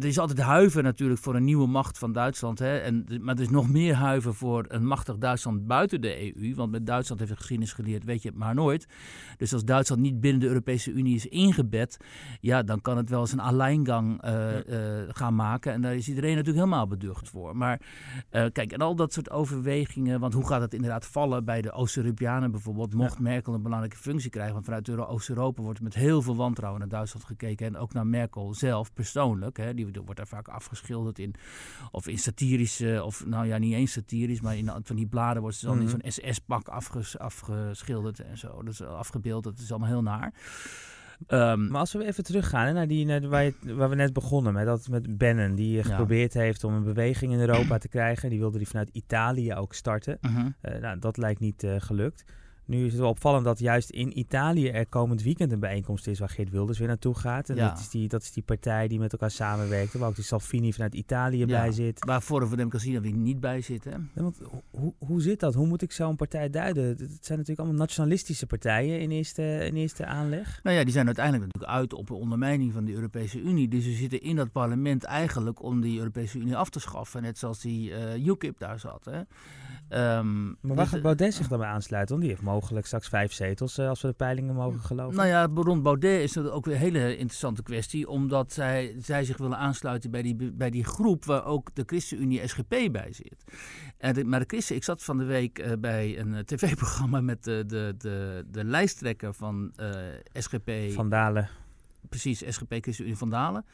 er 0.00 0.04
is 0.04 0.18
altijd 0.18 0.40
huiver 0.40 0.82
natuurlijk 0.82 1.20
voor 1.20 1.34
een 1.34 1.44
nieuwe 1.44 1.66
macht 1.66 1.98
van 1.98 2.12
Duitsland. 2.12 2.58
Hè? 2.58 2.78
En, 2.78 3.06
maar 3.20 3.34
er 3.34 3.40
is 3.40 3.50
nog 3.50 3.68
meer 3.68 3.94
huiver 3.94 4.34
voor 4.34 4.64
een 4.68 4.86
machtig 4.86 5.18
Duitsland 5.18 5.66
buiten 5.66 6.00
de 6.00 6.36
EU. 6.36 6.54
Want 6.54 6.70
met 6.70 6.86
Duitsland 6.86 7.20
heeft 7.20 7.32
de 7.32 7.38
geschiedenis 7.38 7.72
geleerd, 7.72 8.04
weet 8.04 8.22
je 8.22 8.28
het 8.28 8.38
maar 8.38 8.54
nooit. 8.54 8.86
Dus 9.36 9.52
als 9.52 9.64
Duitsland 9.64 10.02
niet 10.02 10.20
binnen 10.20 10.40
de 10.40 10.46
Europese 10.46 10.90
Unie 10.90 11.14
is 11.14 11.26
ingebed, 11.26 11.96
ja, 12.40 12.62
dan 12.62 12.80
kan 12.80 12.96
het 12.96 13.10
wel 13.10 13.20
eens 13.20 13.32
een 13.32 13.40
alleingang 13.40 14.24
uh, 14.24 14.66
uh, 14.66 15.02
gaan 15.08 15.34
maken. 15.34 15.72
En 15.72 15.80
daar 15.80 15.94
is 15.94 16.08
iedereen 16.08 16.36
natuurlijk 16.36 16.64
helemaal 16.64 16.86
beducht 16.86 17.28
voor. 17.28 17.56
Maar 17.56 17.80
uh, 18.30 18.44
kijk, 18.52 18.72
en 18.72 18.80
al 18.80 18.94
dat 18.94 19.12
soort 19.12 19.30
overwegingen, 19.30 20.20
want 20.20 20.34
hoe 20.34 20.46
gaat 20.46 20.60
het 20.60 20.74
inderdaad 20.74 21.06
vallen 21.06 21.44
bij 21.44 21.62
de 21.62 21.72
Oost-Europeanen 21.72 22.50
bijvoorbeeld, 22.50 22.94
mocht 22.94 23.16
ja. 23.16 23.22
Merkel 23.22 23.54
een 23.54 23.62
belangrijke 23.62 23.96
functie 23.96 24.30
krijgen. 24.30 24.52
Want 24.52 24.64
vanuit 24.64 24.90
Oost-Europa 24.90 25.62
wordt 25.62 25.80
met 25.80 25.94
heel 25.94 26.22
veel 26.22 26.36
wantrouwen 26.36 26.80
naar 26.80 26.88
Duitsland 26.88 27.26
gekeken. 27.26 27.66
En 27.66 27.76
ook 27.76 27.92
naar 27.92 28.06
Merkel 28.06 28.54
zelf 28.54 28.92
persoonlijk. 28.92 29.56
Hè, 29.56 29.74
die 29.74 29.81
wordt 29.84 30.16
daar 30.16 30.26
vaak 30.26 30.48
afgeschilderd 30.48 31.18
in, 31.18 31.34
of 31.90 32.08
in 32.08 32.18
satirische, 32.18 33.02
of 33.04 33.26
nou 33.26 33.46
ja, 33.46 33.58
niet 33.58 33.74
eens 33.74 33.92
satirisch, 33.92 34.40
maar 34.40 34.56
in 34.56 34.70
van 34.82 34.96
die 34.96 35.06
bladen 35.06 35.42
wordt 35.42 35.56
ze 35.56 35.66
dan 35.66 35.78
mm 35.78 35.86
-hmm. 35.86 36.00
in 36.00 36.12
zo'n 36.12 36.24
SS-pak 36.24 36.68
afges, 36.68 37.18
afgeschilderd 37.18 38.20
en 38.20 38.38
zo. 38.38 38.62
Dus 38.62 38.82
afgebeeld, 38.82 39.44
dat 39.44 39.58
is 39.58 39.70
allemaal 39.70 39.88
heel 39.88 40.02
naar. 40.02 40.32
Um, 41.28 41.68
maar 41.68 41.80
als 41.80 41.92
we 41.92 42.04
even 42.04 42.24
teruggaan 42.24 42.74
naar 42.74 42.86
die 42.86 43.06
naar 43.06 43.28
waar, 43.28 43.44
je, 43.44 43.54
waar, 43.74 43.88
we 43.88 43.94
net 43.94 44.12
begonnen 44.12 44.52
met 44.52 44.66
dat 44.66 44.88
met 44.88 45.18
Bannon, 45.18 45.54
die 45.54 45.76
ja. 45.76 45.82
geprobeerd 45.82 46.34
heeft 46.34 46.64
om 46.64 46.74
een 46.74 46.84
beweging 46.84 47.32
in 47.32 47.40
Europa 47.40 47.78
te 47.78 47.88
krijgen. 47.88 48.30
Die 48.30 48.38
wilde 48.38 48.58
die 48.58 48.68
vanuit 48.68 48.88
Italië 48.92 49.54
ook 49.54 49.74
starten. 49.74 50.18
Uh 50.20 50.36
-huh. 50.36 50.74
uh, 50.74 50.80
nou, 50.80 50.98
dat 50.98 51.16
lijkt 51.16 51.40
niet 51.40 51.62
uh, 51.62 51.74
gelukt. 51.78 52.24
Nu 52.72 52.84
is 52.84 52.92
het 52.92 53.00
wel 53.00 53.10
opvallend 53.10 53.44
dat 53.44 53.58
juist 53.58 53.90
in 53.90 54.18
Italië 54.18 54.68
er 54.68 54.86
komend 54.86 55.22
weekend 55.22 55.52
een 55.52 55.60
bijeenkomst 55.60 56.06
is 56.06 56.18
waar 56.18 56.28
Geert 56.28 56.50
Wilders 56.50 56.78
weer 56.78 56.88
naartoe 56.88 57.14
gaat. 57.14 57.48
En 57.48 57.56
ja. 57.56 57.68
dat, 57.68 57.78
is 57.78 57.88
die, 57.88 58.08
dat 58.08 58.22
is 58.22 58.32
die 58.32 58.42
partij 58.42 58.88
die 58.88 58.98
met 58.98 59.12
elkaar 59.12 59.30
samenwerkt, 59.30 59.92
waar 59.92 60.08
ook 60.08 60.14
die 60.14 60.24
Salvini 60.24 60.72
vanuit 60.72 60.94
Italië 60.94 61.38
ja, 61.38 61.46
bij 61.46 61.72
zit. 61.72 62.04
Waar 62.04 62.20
Forum 62.20 62.48
voor 62.48 62.56
Democratie 62.56 62.92
dan 62.92 63.02
weer 63.02 63.12
niet 63.12 63.40
bij 63.40 63.60
zit. 63.60 63.84
Hè? 63.84 63.90
Ja, 63.90 64.22
want, 64.22 64.40
hoe, 64.70 64.94
hoe 64.98 65.22
zit 65.22 65.40
dat? 65.40 65.54
Hoe 65.54 65.66
moet 65.66 65.82
ik 65.82 65.92
zo'n 65.92 66.16
partij 66.16 66.50
duiden? 66.50 66.84
Het 66.84 66.98
zijn 66.98 67.38
natuurlijk 67.38 67.58
allemaal 67.58 67.78
nationalistische 67.78 68.46
partijen 68.46 69.00
in 69.00 69.10
eerste, 69.10 69.42
in 69.42 69.76
eerste 69.76 70.06
aanleg. 70.06 70.60
Nou 70.62 70.76
ja, 70.76 70.82
die 70.82 70.92
zijn 70.92 71.06
uiteindelijk 71.06 71.46
natuurlijk 71.46 71.80
uit 71.80 71.92
op 71.92 72.10
een 72.10 72.16
ondermijning 72.16 72.72
van 72.72 72.84
de 72.84 72.92
Europese 72.92 73.40
Unie. 73.40 73.68
Dus 73.68 73.84
ze 73.84 73.92
zitten 73.92 74.20
in 74.20 74.36
dat 74.36 74.52
parlement 74.52 75.04
eigenlijk 75.04 75.62
om 75.62 75.80
die 75.80 75.98
Europese 75.98 76.38
Unie 76.38 76.56
af 76.56 76.70
te 76.70 76.80
schaffen. 76.80 77.22
Net 77.22 77.38
zoals 77.38 77.60
die 77.60 77.90
uh, 77.90 78.26
UKIP 78.26 78.58
daar 78.58 78.78
zat. 78.78 79.04
Hè? 79.04 79.20
Um, 80.18 80.44
maar 80.44 80.56
waar 80.60 80.76
dus, 80.76 80.88
gaat 80.88 81.02
Baudet 81.02 81.34
zich 81.34 81.48
dan 81.48 81.58
bij 81.58 81.68
aansluiten? 81.68 82.14
Want 82.14 82.20
die 82.20 82.30
heeft 82.30 82.46
mogelijk 82.46 82.61
straks 82.62 83.08
vijf 83.08 83.32
zetels 83.32 83.78
uh, 83.78 83.88
als 83.88 84.00
we 84.02 84.08
de 84.08 84.14
peilingen 84.14 84.54
mogen 84.54 84.80
geloven. 84.80 85.16
Nou 85.16 85.28
ja, 85.28 85.48
rond 85.54 85.82
Baudet 85.82 86.22
is 86.22 86.32
dat 86.32 86.50
ook 86.50 86.64
weer 86.64 86.74
een 86.74 86.80
hele 86.80 87.16
interessante 87.16 87.62
kwestie. 87.62 88.08
Omdat 88.08 88.52
zij, 88.52 88.94
zij 88.98 89.24
zich 89.24 89.36
willen 89.36 89.58
aansluiten 89.58 90.10
bij 90.10 90.22
die, 90.22 90.52
bij 90.52 90.70
die 90.70 90.84
groep 90.84 91.24
waar 91.24 91.44
ook 91.44 91.74
de 91.74 91.82
ChristenUnie 91.86 92.48
SGP 92.48 92.92
bij 92.92 93.12
zit. 93.12 93.44
En 93.98 94.14
de, 94.14 94.24
maar 94.24 94.40
de 94.40 94.46
Christen, 94.48 94.76
ik 94.76 94.84
zat 94.84 95.02
van 95.02 95.18
de 95.18 95.24
week 95.24 95.58
uh, 95.58 95.72
bij 95.78 96.18
een 96.18 96.32
uh, 96.32 96.38
tv-programma 96.38 97.20
met 97.20 97.44
de, 97.44 97.64
de, 97.66 97.94
de, 97.98 98.44
de 98.50 98.64
lijsttrekker 98.64 99.34
van 99.34 99.72
SGP. 100.32 100.70
Van 100.92 101.08
Dalen. 101.08 101.48
Precies, 102.08 102.42
SGP 102.48 102.74
ChristenUnie 102.80 103.16
Van 103.16 103.30
Dalen. 103.30 103.64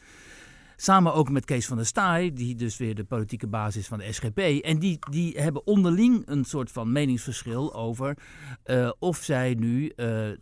Samen 0.81 1.15
ook 1.15 1.31
met 1.31 1.45
Kees 1.45 1.67
van 1.67 1.77
der 1.77 1.87
Staaij, 1.87 2.33
die 2.33 2.55
dus 2.55 2.77
weer 2.77 2.95
de 2.95 3.05
politieke 3.05 3.47
basis 3.47 3.87
van 3.87 3.99
de 3.99 4.13
SGP. 4.13 4.39
En 4.39 4.79
die, 4.79 4.99
die 5.11 5.41
hebben 5.41 5.67
onderling 5.67 6.23
een 6.27 6.45
soort 6.45 6.71
van 6.71 6.93
meningsverschil 6.93 7.75
over 7.75 8.19
uh, 8.67 8.91
of 8.99 9.17
zij 9.17 9.55
nu 9.55 9.93
uh, 9.97 10.29
uh, 10.29 10.35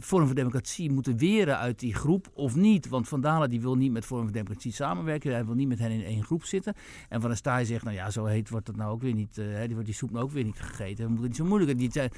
Forum 0.00 0.26
voor 0.26 0.34
Democratie 0.34 0.90
moeten 0.90 1.16
weren 1.16 1.58
uit 1.58 1.78
die 1.78 1.94
groep 1.94 2.30
of 2.34 2.54
niet. 2.56 2.88
Want 2.88 3.08
Van 3.08 3.20
Dalen 3.20 3.50
die 3.50 3.60
wil 3.60 3.74
niet 3.74 3.92
met 3.92 4.04
Forum 4.04 4.24
voor 4.24 4.32
Democratie 4.32 4.72
samenwerken. 4.72 5.32
Hij 5.32 5.44
wil 5.44 5.54
niet 5.54 5.68
met 5.68 5.78
hen 5.78 5.90
in 5.90 6.04
één 6.04 6.24
groep 6.24 6.44
zitten. 6.44 6.74
En 7.08 7.20
Van 7.20 7.28
der 7.28 7.38
Staaij 7.38 7.64
zegt, 7.64 7.84
nou 7.84 7.96
ja, 7.96 8.10
zo 8.10 8.24
heet 8.24 8.50
wordt 8.50 8.66
dat 8.66 8.76
nou 8.76 8.92
ook 8.92 9.02
weer 9.02 9.14
niet. 9.14 9.34
die 9.34 9.72
wordt 9.72 9.84
die 9.84 9.94
soep 9.94 10.10
nou 10.10 10.24
ook 10.24 10.30
weer 10.30 10.44
niet 10.44 10.60
gegeten. 10.60 11.04
We 11.04 11.10
moeten 11.10 11.28
niet 11.28 11.36
zo 11.36 11.44
moeilijk. 11.44 11.78
Die, 11.78 12.10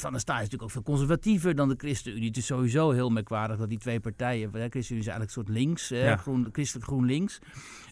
van 0.00 0.10
der 0.12 0.20
Staaij 0.20 0.42
is 0.42 0.48
natuurlijk 0.50 0.76
ook 0.76 0.84
veel 0.84 0.94
conservatiever 0.94 1.54
dan 1.54 1.68
de 1.68 1.74
ChristenUnie. 1.78 2.28
Het 2.28 2.36
is 2.36 2.46
sowieso 2.46 2.90
heel 2.90 3.10
merkwaardig 3.10 3.58
dat 3.58 3.68
die 3.68 3.78
twee 3.78 4.00
partijen... 4.00 4.52
De 4.52 4.58
ChristenUnie 4.58 5.06
is 5.06 5.10
eigenlijk 5.10 5.20
een 5.20 5.44
soort 5.44 5.48
links, 5.48 5.88
ja. 5.88 6.16
groen, 6.16 6.48
christelijk 6.52 6.86
groen 6.86 7.04
links. 7.04 7.38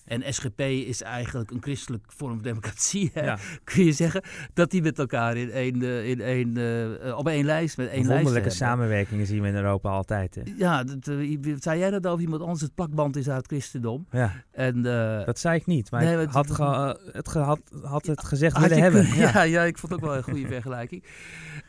En 0.08 0.34
SGP 0.34 0.60
is 0.60 1.02
eigenlijk 1.02 1.50
een 1.50 1.62
christelijk 1.62 2.04
vorm 2.06 2.34
van 2.34 2.42
democratie, 2.42 3.10
ja. 3.14 3.38
kun 3.64 3.84
je 3.84 3.92
zeggen. 3.92 4.22
Dat 4.54 4.70
die 4.70 4.82
met 4.82 4.98
elkaar 4.98 5.36
in 5.36 5.50
één, 5.50 5.82
in 5.82 6.20
één, 6.20 6.58
uh, 6.58 7.18
op 7.18 7.28
één 7.28 7.44
lijst, 7.44 7.76
met 7.76 7.88
één 7.88 8.06
Wonderlijke 8.06 8.40
lijst 8.40 8.56
samenwerkingen 8.56 9.26
zien 9.26 9.42
we 9.42 9.48
in 9.48 9.54
Europa 9.54 9.90
altijd. 9.90 10.34
Hè? 10.34 10.42
Ja, 10.56 10.84
dat, 10.84 11.06
uh, 11.06 11.56
zei 11.58 11.78
jij 11.78 11.90
dat 11.90 12.06
over 12.06 12.20
iemand 12.20 12.42
anders? 12.42 12.60
Het 12.60 12.74
plakband 12.74 13.16
is 13.16 13.28
uit 13.28 13.36
het 13.36 13.46
christendom. 13.46 14.06
Ja, 14.10 14.32
en, 14.50 14.76
uh, 14.76 15.24
dat 15.24 15.38
zei 15.38 15.56
ik 15.56 15.66
niet, 15.66 15.90
maar 15.90 16.04
nee, 16.04 16.20
ik 16.20 16.30
had, 16.30 16.50
ge, 16.50 16.98
het 17.12 17.28
ge, 17.28 17.38
had, 17.38 17.60
had 17.82 18.06
het 18.06 18.24
gezegd 18.24 18.58
willen 18.58 18.78
hebben. 18.78 19.06
Ja. 19.06 19.14
ja. 19.32 19.42
Ja, 19.42 19.62
ik 19.62 19.78
vond 19.78 19.92
het 19.92 20.02
ook 20.02 20.08
wel 20.08 20.16
een 20.16 20.22
goede 20.22 20.46
vergelijking. 20.54 21.04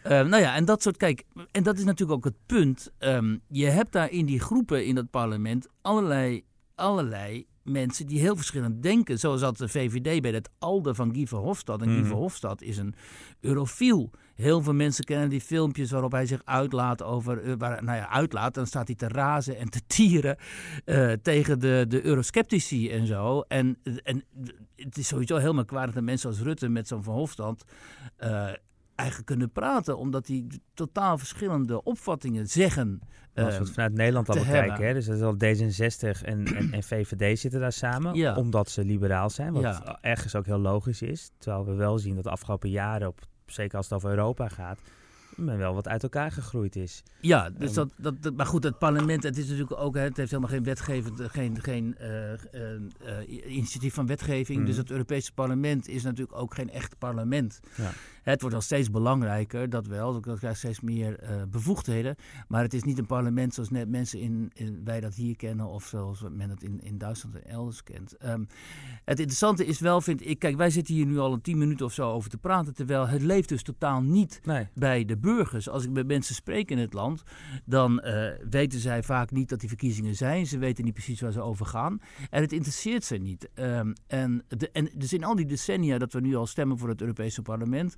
nou 0.03 0.37
ja, 0.37 0.55
en 0.55 0.65
dat 0.65 0.81
soort, 0.81 0.97
kijk, 0.97 1.23
en 1.51 1.63
dat 1.63 1.77
is 1.77 1.83
natuurlijk 1.83 2.17
ook 2.17 2.23
het 2.23 2.45
punt. 2.45 2.91
Um, 2.99 3.41
je 3.47 3.65
hebt 3.65 3.91
daar 3.91 4.11
in 4.11 4.25
die 4.25 4.39
groepen 4.39 4.85
in 4.85 4.95
dat 4.95 5.09
parlement 5.09 5.67
allerlei, 5.81 6.43
allerlei 6.75 7.47
mensen 7.63 8.07
die 8.07 8.19
heel 8.19 8.35
verschillend 8.35 8.83
denken. 8.83 9.19
Zoals 9.19 9.41
dat 9.41 9.57
de 9.57 9.67
VVD 9.67 10.21
bij 10.21 10.31
het 10.31 10.49
ALDE 10.59 10.95
van 10.95 11.13
Guy 11.13 11.27
Verhofstadt. 11.27 11.81
En 11.81 11.89
mm. 11.89 11.95
Guy 11.95 12.05
Verhofstadt 12.05 12.61
is 12.61 12.77
een 12.77 12.93
eurofiel. 13.39 14.11
Heel 14.35 14.61
veel 14.61 14.73
mensen 14.73 15.03
kennen 15.03 15.29
die 15.29 15.41
filmpjes 15.41 15.91
waarop 15.91 16.11
hij 16.11 16.25
zich 16.25 16.41
uitlaat 16.45 17.03
over... 17.03 17.57
Waar, 17.57 17.83
nou 17.83 17.97
ja, 17.97 18.09
uitlaat, 18.09 18.53
dan 18.53 18.67
staat 18.67 18.87
hij 18.87 18.95
te 18.95 19.07
razen 19.07 19.57
en 19.57 19.69
te 19.69 19.81
tieren 19.87 20.37
uh, 20.85 21.11
tegen 21.11 21.59
de, 21.59 21.85
de 21.87 22.05
eurosceptici 22.05 22.89
en 22.89 23.07
zo. 23.07 23.41
En, 23.41 23.77
en 24.03 24.23
het 24.75 24.97
is 24.97 25.07
sowieso 25.07 25.37
heel 25.37 25.53
merkwaardig 25.53 25.95
dat 25.95 26.03
mensen 26.03 26.29
als 26.29 26.39
Rutte 26.39 26.69
met 26.69 26.87
zo'n 26.87 27.03
Verhofstadt... 27.03 27.63
Uh, 28.23 28.49
eigenlijk 28.99 29.27
kunnen 29.27 29.51
praten, 29.51 29.97
omdat 29.97 30.25
die 30.25 30.47
totaal 30.73 31.17
verschillende 31.17 31.83
opvattingen 31.83 32.47
zeggen. 32.47 32.99
Als 33.35 33.57
we 33.57 33.63
het 33.63 33.69
vanuit 33.73 33.93
Nederland 33.93 34.29
al 34.29 34.35
bekijken, 34.35 34.85
hè, 34.87 34.93
dus 34.93 35.05
dat 35.05 35.15
is 35.15 35.21
al 35.21 35.33
D66 35.33 36.23
en, 36.25 36.45
en, 36.45 36.71
en 36.71 36.83
VVD 36.83 37.39
zitten 37.39 37.59
daar 37.59 37.71
samen, 37.71 38.13
Ja. 38.15 38.35
omdat 38.35 38.69
ze 38.69 38.83
liberaal 38.83 39.29
zijn, 39.29 39.53
wat 39.53 39.61
Ja. 39.61 39.97
ergens 40.01 40.35
ook 40.35 40.45
heel 40.45 40.57
logisch 40.59 41.01
is. 41.01 41.31
Terwijl 41.37 41.65
we 41.65 41.73
wel 41.73 41.97
zien 41.97 42.15
dat 42.15 42.23
de 42.23 42.29
afgelopen 42.29 42.69
jaren, 42.69 43.07
op, 43.07 43.19
zeker 43.45 43.77
als 43.77 43.85
het 43.89 43.95
over 43.97 44.09
Europa 44.09 44.47
gaat, 44.47 44.79
men 45.39 45.57
wel 45.57 45.73
wat 45.73 45.87
uit 45.87 46.03
elkaar 46.03 46.31
gegroeid 46.31 46.75
is. 46.75 47.03
Ja, 47.21 47.49
dus 47.49 47.73
dat, 47.73 47.89
dat, 47.97 48.21
dat- 48.23 48.35
maar 48.35 48.45
goed, 48.45 48.63
het 48.63 48.77
parlement, 48.77 49.23
het 49.23 49.37
is 49.37 49.45
natuurlijk 49.47 49.81
ook, 49.81 49.95
het 49.95 50.17
heeft 50.17 50.31
helemaal 50.31 50.51
geen 50.51 50.63
wetgevend, 50.63 51.21
geen, 51.21 51.61
geen 51.61 51.97
eh, 51.97 52.33
eh, 52.33 52.39
eh, 52.99 53.53
initiatief 53.55 53.93
van 53.93 54.05
wetgeving. 54.05 54.57
Mhm. 54.57 54.67
Dus 54.67 54.77
het 54.77 54.91
Europese 54.91 55.33
parlement 55.33 55.87
is 55.87 56.03
natuurlijk 56.03 56.37
ook 56.37 56.53
geen 56.53 56.69
echt 56.69 56.97
parlement. 56.97 57.59
Ja. 57.75 57.91
Het 58.23 58.41
wordt 58.41 58.55
al 58.55 58.61
steeds 58.61 58.91
belangrijker, 58.91 59.69
dat 59.69 59.87
wel. 59.87 60.21
Dat 60.21 60.37
krijgt 60.39 60.57
steeds 60.59 60.79
meer 60.79 61.19
bevoegdheden. 61.51 62.15
Maar 62.47 62.61
het 62.63 62.73
is 62.73 62.83
niet 62.83 62.97
een 62.97 63.05
parlement 63.05 63.53
zoals 63.53 63.69
net 63.69 63.89
mensen 63.89 64.19
in, 64.19 64.51
in- 64.53 64.81
wij 64.83 64.99
dat 64.99 65.15
hier 65.15 65.35
kennen 65.35 65.65
of 65.65 65.83
zoals 65.85 66.23
men 66.31 66.49
het 66.49 66.63
in, 66.63 66.79
in 66.83 66.97
Duitsland 66.97 67.35
en 67.35 67.45
elders 67.49 67.83
kent. 67.83 68.17
Ehm, 68.17 68.43
het 69.05 69.19
interessante 69.19 69.65
is 69.65 69.79
wel, 69.79 70.01
vind 70.01 70.25
ik, 70.27 70.39
kijk, 70.39 70.55
wij 70.57 70.69
zitten 70.69 70.93
hier 70.95 71.05
nu 71.05 71.17
al 71.19 71.33
een 71.33 71.41
tien 71.41 71.57
minuten 71.57 71.85
of 71.85 71.93
zo 71.93 72.11
over 72.11 72.29
te 72.29 72.37
praten, 72.37 72.73
terwijl 72.73 73.07
het 73.07 73.21
leeft 73.21 73.49
dus 73.49 73.63
totaal 73.63 74.01
niet 74.01 74.39
Nee, 74.43 74.67
bij 74.73 75.05
de 75.05 75.17
burgers. 75.35 75.69
Als 75.69 75.83
ik 75.83 75.91
met 75.91 76.07
mensen 76.07 76.35
spreek 76.35 76.71
in 76.71 76.77
het 76.77 76.93
land, 76.93 77.23
dan 77.65 77.99
eh, 77.99 78.31
weten 78.49 78.79
zij 78.79 79.03
vaak 79.03 79.31
niet 79.31 79.49
dat 79.49 79.59
die 79.59 79.69
verkiezingen 79.69 80.15
zijn. 80.15 80.45
Ze 80.45 80.57
weten 80.57 80.83
niet 80.83 80.93
precies 80.93 81.21
waar 81.21 81.31
ze 81.31 81.41
over 81.41 81.65
gaan. 81.65 82.01
En 82.29 82.41
het 82.41 82.51
interesseert 82.51 83.03
ze 83.03 83.15
niet. 83.15 83.49
Ehm, 83.53 83.93
en, 84.07 84.43
de, 84.47 84.69
en 84.71 84.89
dus 84.95 85.13
in 85.13 85.23
al 85.23 85.35
die 85.35 85.45
decennia 85.45 85.97
dat 85.97 86.13
we 86.13 86.19
nu 86.21 86.35
al 86.35 86.47
stemmen 86.47 86.77
voor 86.77 86.89
het 86.89 87.01
Europese 87.01 87.41
parlement, 87.41 87.95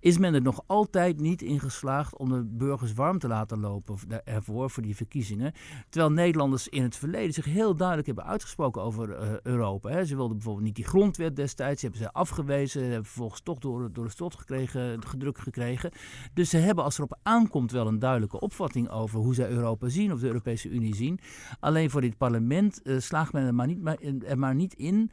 is 0.00 0.18
men 0.18 0.34
er 0.34 0.42
nog 0.42 0.62
altijd 0.66 1.20
niet 1.20 1.42
in 1.42 1.60
geslaagd 1.60 2.16
om 2.16 2.28
de 2.28 2.44
burgers 2.44 2.92
warm 2.92 3.18
te 3.18 3.28
laten 3.28 3.60
lopen 3.60 3.98
ervoor, 4.24 4.70
voor 4.70 4.82
die 4.82 4.96
verkiezingen. 4.96 5.52
Terwijl 5.88 6.12
Nederlanders 6.12 6.68
in 6.68 6.82
het 6.82 6.96
verleden 6.96 7.32
zich 7.32 7.44
heel 7.44 7.76
duidelijk 7.76 8.06
hebben 8.06 8.26
uitgesproken 8.26 8.82
over 8.82 9.12
eh, 9.12 9.40
Europa. 9.42 9.90
Hè. 9.90 10.04
Ze 10.04 10.16
wilden 10.16 10.36
bijvoorbeeld 10.36 10.66
niet 10.66 10.74
die 10.74 10.84
grondwet 10.84 11.36
destijds, 11.36 11.80
die 11.80 11.90
hebben 11.90 12.08
ze 12.08 12.14
afgewezen, 12.14 12.82
hebben 12.82 13.04
vervolgens 13.04 13.40
toch 13.40 13.58
door, 13.58 13.92
door 13.92 14.04
de 14.04 14.10
strot 14.10 14.34
gekregen, 14.34 15.06
gedrukt 15.06 15.40
gekregen. 15.40 15.90
Dus 16.34 16.50
ze 16.50 16.56
hebben 16.70 16.84
als 16.84 16.98
erop 16.98 17.18
aankomt 17.22 17.72
wel 17.72 17.86
een 17.86 17.98
duidelijke 17.98 18.40
opvatting 18.40 18.88
over 18.90 19.18
hoe 19.18 19.34
zij 19.34 19.48
Europa 19.50 19.88
zien 19.88 20.12
of 20.12 20.20
de 20.20 20.26
Europese 20.26 20.68
Unie 20.68 20.94
zien. 20.94 21.18
Alleen 21.60 21.90
voor 21.90 22.00
dit 22.00 22.16
parlement 22.16 22.82
eh, 22.82 22.98
slaagt 22.98 23.32
men 23.32 23.46
er 23.46 23.54
maar 23.54 23.66
niet, 23.66 23.82
maar, 23.82 23.96
er 24.26 24.38
maar 24.38 24.54
niet 24.54 24.74
in 24.74 25.10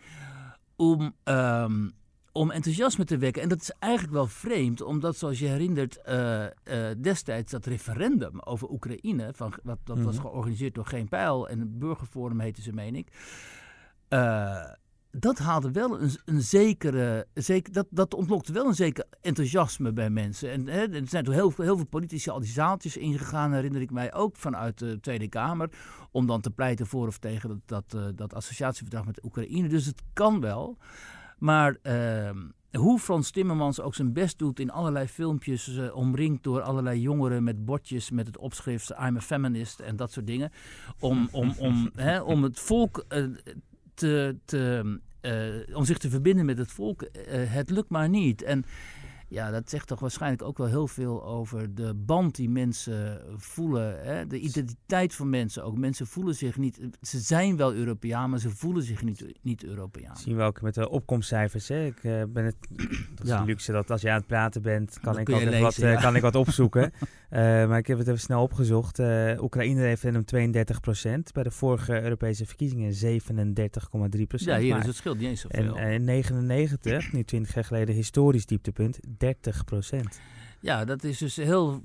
om, 0.76 1.14
ehm, 1.24 1.90
om 2.32 2.52
enthousiasme 2.52 3.04
te 3.06 3.18
wekken. 3.18 3.42
En 3.42 3.50
dat 3.50 3.62
is 3.62 3.72
eigenlijk 3.80 4.14
wel 4.14 4.28
vreemd, 4.28 4.82
omdat 4.82 5.18
zoals 5.18 5.40
je 5.40 5.48
herinnert 5.48 6.02
eh, 6.02 6.46
eh, 6.46 6.52
destijds 7.02 7.52
dat 7.52 7.66
referendum 7.66 8.40
over 8.40 8.70
Oekraïne, 8.70 9.30
van, 9.34 9.54
wat, 9.64 9.78
dat 9.84 10.00
was 10.02 10.16
Mhm. 10.16 10.24
georganiseerd 10.26 10.76
door 10.76 10.86
Geen 10.86 11.10
Pijl 11.10 11.50
en 11.50 11.60
het 11.60 11.80
Burgerforum 11.80 12.40
heette 12.40 12.62
ze, 12.62 12.74
meen 12.74 12.96
ik. 12.96 13.08
Dat 15.20 15.38
haalde 15.38 15.72
wel 15.72 16.02
een, 16.02 16.12
een 16.26 16.42
zekere. 16.42 17.28
Zeker, 17.34 17.74
dat, 17.74 17.88
dat 17.90 18.14
ontlokte 18.14 18.54
wel 18.54 18.66
een 18.66 18.76
zeker 18.76 19.06
enthousiasme 19.22 19.94
bij 19.94 20.10
mensen. 20.10 20.52
En 20.52 20.68
hè, 20.68 20.88
er 20.94 21.08
zijn 21.08 21.24
toen 21.24 21.34
heel, 21.34 21.52
veel- 21.52 21.64
heel 21.64 21.76
veel 21.76 21.86
politici 21.86 22.30
al 22.30 22.40
die 22.40 22.50
zaaltjes 22.50 22.98
ingegaan, 22.98 23.54
herinner 23.54 23.82
ik 23.82 23.92
mij 23.92 24.14
ook 24.14 24.36
vanuit 24.36 24.78
de 24.80 25.00
Tweede 25.00 25.28
Kamer. 25.28 25.70
Om 26.12 26.26
dan 26.28 26.42
te 26.42 26.52
pleiten 26.52 26.88
voor 26.88 27.08
of 27.08 27.18
tegen 27.18 27.50
dat, 27.50 27.60
dat, 27.66 28.02
eh, 28.04 28.08
dat 28.16 28.34
associatieverdrag 28.34 29.06
met 29.06 29.24
Oekraïne. 29.24 29.68
Dus 29.68 29.86
het 29.86 30.02
kan 30.14 30.40
wel. 30.40 30.78
Maar 31.38 31.78
ehm, 31.82 32.38
hoe 32.72 33.00
Frans 33.00 33.32
Timmermans 33.32 33.82
ook 33.82 33.96
zijn 33.96 34.14
best 34.14 34.40
doet 34.40 34.60
in 34.60 34.72
allerlei 34.72 35.08
filmpjes, 35.08 35.78
eh, 35.78 35.96
omringd 35.96 36.44
door 36.44 36.62
allerlei 36.62 37.02
jongeren 37.02 37.44
met 37.44 37.66
bordjes 37.66 38.12
met 38.12 38.28
het 38.28 38.38
opschrift 38.38 38.90
I'm 38.90 39.16
a 39.16 39.22
feminist 39.22 39.80
en 39.80 39.96
dat 39.96 40.12
soort 40.12 40.28
dingen. 40.28 40.52
Om, 41.00 41.30
om, 41.32 41.54
om, 41.58 41.90
hè, 41.96 42.22
om 42.22 42.44
het 42.44 42.60
volk 42.60 43.06
eh, 43.08 43.24
te, 43.94 44.38
te, 44.46 45.00
om 45.74 45.86
zich 45.86 45.98
te 45.98 46.10
verbinden 46.10 46.46
met 46.46 46.58
het 46.58 46.72
volk, 46.72 47.02
eh, 47.02 47.40
het 47.48 47.70
lukt 47.70 47.90
maar 47.90 48.10
niet. 48.10 48.42
En 48.44 48.66
ja, 49.30 49.52
dat 49.52 49.70
zegt 49.70 49.88
toch 49.88 50.00
waarschijnlijk 50.00 50.42
ook 50.42 50.58
wel 50.58 50.68
heel 50.68 50.88
veel 50.88 51.26
over 51.26 51.76
de 51.76 51.94
band 51.96 52.36
die 52.36 52.50
mensen 52.50 53.22
voelen. 53.36 54.06
Hè? 54.06 54.28
De 54.28 54.40
identiteit 54.40 55.16
van 55.16 55.30
mensen 55.30 55.64
ook. 55.64 55.78
Mensen 55.78 56.08
voelen 56.08 56.36
zich 56.36 56.58
niet... 56.58 56.80
Ze 57.02 57.20
zijn 57.20 57.58
wel 57.58 57.74
Europeaan, 57.74 58.30
maar 58.30 58.40
ze 58.40 58.50
voelen 58.50 58.84
zich 58.84 59.04
niet, 59.04 59.26
niet 59.42 59.64
Europeaan. 59.64 60.18
zien 60.18 60.36
we 60.36 60.44
ook 60.44 60.62
met 60.62 60.74
de 60.74 60.90
opkomstcijfers. 60.90 61.68
Hè. 61.68 61.86
Ik 61.86 62.04
eh, 62.04 62.24
ben 62.30 62.46
het, 62.46 62.56
dat 63.16 63.24
is 63.26 63.30
Ja. 63.30 63.40
een 63.40 63.46
luxe 63.46 63.72
dat 63.72 63.92
als 63.92 64.02
je 64.02 64.10
aan 64.10 64.18
het 64.18 64.28
praten 64.28 64.62
bent, 64.62 65.00
kan, 65.02 65.20
ik, 65.20 65.28
wat, 65.60 65.78
eh, 65.78 66.02
kan 66.02 66.16
ik 66.16 66.22
wat 66.22 66.36
opzoeken. 66.36 66.92
Eh, 67.30 67.42
maar 67.42 67.78
ik 67.78 67.88
heb 67.88 67.98
het 67.98 68.08
even 68.08 68.20
snel 68.20 68.42
opgezocht. 68.42 69.00
Eh 69.00 69.32
Oekraïne 69.42 69.82
referendum 69.82 70.24
32% 70.26 71.32
Bij 71.34 71.44
de 71.44 71.52
vorige 71.52 72.02
Europese 72.02 72.46
verkiezingen 72.46 72.94
37,3% 72.94 74.50
Ja, 74.50 74.58
hier 74.58 74.70
Maar- 74.72 74.80
is 74.80 74.86
het 74.86 74.96
scheelt 74.96 75.18
niet 75.18 75.28
eens 75.28 75.48
En 75.48 75.64
zoveel. 75.66 75.78
eh, 75.78 75.94
in 75.94 76.04
99, 76.04 77.12
nu 77.14 77.24
20 77.24 77.54
jaar 77.54 77.64
geleden, 77.64 77.96
historisch 77.96 78.46
dieptepunt, 78.46 79.00
30% 79.18 80.20
Ja, 80.60 80.86
dat 80.86 81.04
is 81.04 81.18
dus 81.18 81.36
heel 81.36 81.82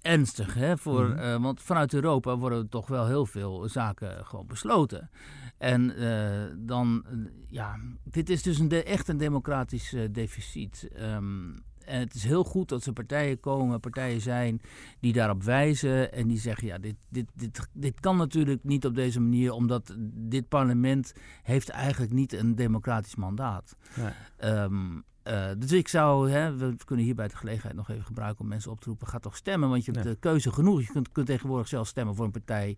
ernstig. 0.00 0.54
Hè, 0.54 0.78
voor, 0.78 1.08
Mhm. 1.08 1.18
eh, 1.18 1.42
want 1.42 1.62
vanuit 1.62 1.94
Europa 1.94 2.36
worden 2.36 2.68
toch 2.68 2.86
wel 2.88 3.06
heel 3.06 3.26
veel 3.26 3.68
zaken 3.68 4.24
gewoon 4.26 4.46
besloten. 4.46 5.10
En 5.58 5.96
eh, 5.96 6.44
dan, 6.58 7.04
eh, 7.06 7.12
ja, 7.48 7.76
dit 8.04 8.30
is 8.30 8.42
dus 8.42 8.58
een 8.58 8.68
de, 8.68 8.82
echt 8.82 9.08
een 9.08 9.16
democratisch 9.16 9.94
deficit. 10.10 10.88
Ehm, 10.94 11.52
en 11.84 11.98
het 12.00 12.14
is 12.14 12.24
heel 12.24 12.44
goed 12.44 12.68
dat 12.68 12.84
er 12.84 12.92
partijen 12.92 13.40
komen, 13.40 13.80
partijen 13.80 14.20
zijn 14.20 14.60
die 15.00 15.12
daarop 15.12 15.42
wijzen 15.42 16.12
en 16.12 16.28
die 16.28 16.38
zeggen, 16.38 16.66
ja, 16.66 16.78
dit, 16.78 16.96
dit, 17.08 17.26
dit, 17.34 17.68
dit 17.72 18.00
kan 18.00 18.16
natuurlijk 18.16 18.64
niet 18.64 18.86
op 18.86 18.94
deze 18.94 19.20
manier, 19.20 19.52
omdat 19.52 19.94
dit 20.14 20.48
parlement 20.48 21.12
heeft 21.42 21.68
eigenlijk 21.68 22.12
niet 22.12 22.32
een 22.32 22.54
democratisch 22.54 23.16
mandaat. 23.16 23.76
Nee. 23.96 24.10
Ehm, 24.36 25.00
eh, 25.26 25.46
dus 25.58 25.72
ik 25.72 25.88
zou, 25.88 26.30
hè, 26.30 26.56
we 26.56 26.74
kunnen 26.84 27.04
hierbij 27.04 27.28
de 27.28 27.36
gelegenheid 27.36 27.74
nog 27.76 27.90
even 27.90 28.04
gebruiken 28.04 28.40
om 28.40 28.48
mensen 28.48 28.70
op 28.70 28.80
te 28.80 28.88
roepen, 28.88 29.06
ga 29.06 29.18
toch 29.18 29.36
stemmen, 29.36 29.68
want 29.68 29.84
je 29.84 29.92
hebt 29.92 30.04
Ja. 30.04 30.10
de 30.10 30.18
keuze 30.18 30.52
genoeg. 30.52 30.80
Je 30.80 30.92
kunt, 30.92 31.12
kunt 31.12 31.26
tegenwoordig 31.26 31.68
zelf 31.68 31.86
stemmen 31.86 32.14
voor 32.14 32.24
een 32.24 32.30
partij, 32.30 32.76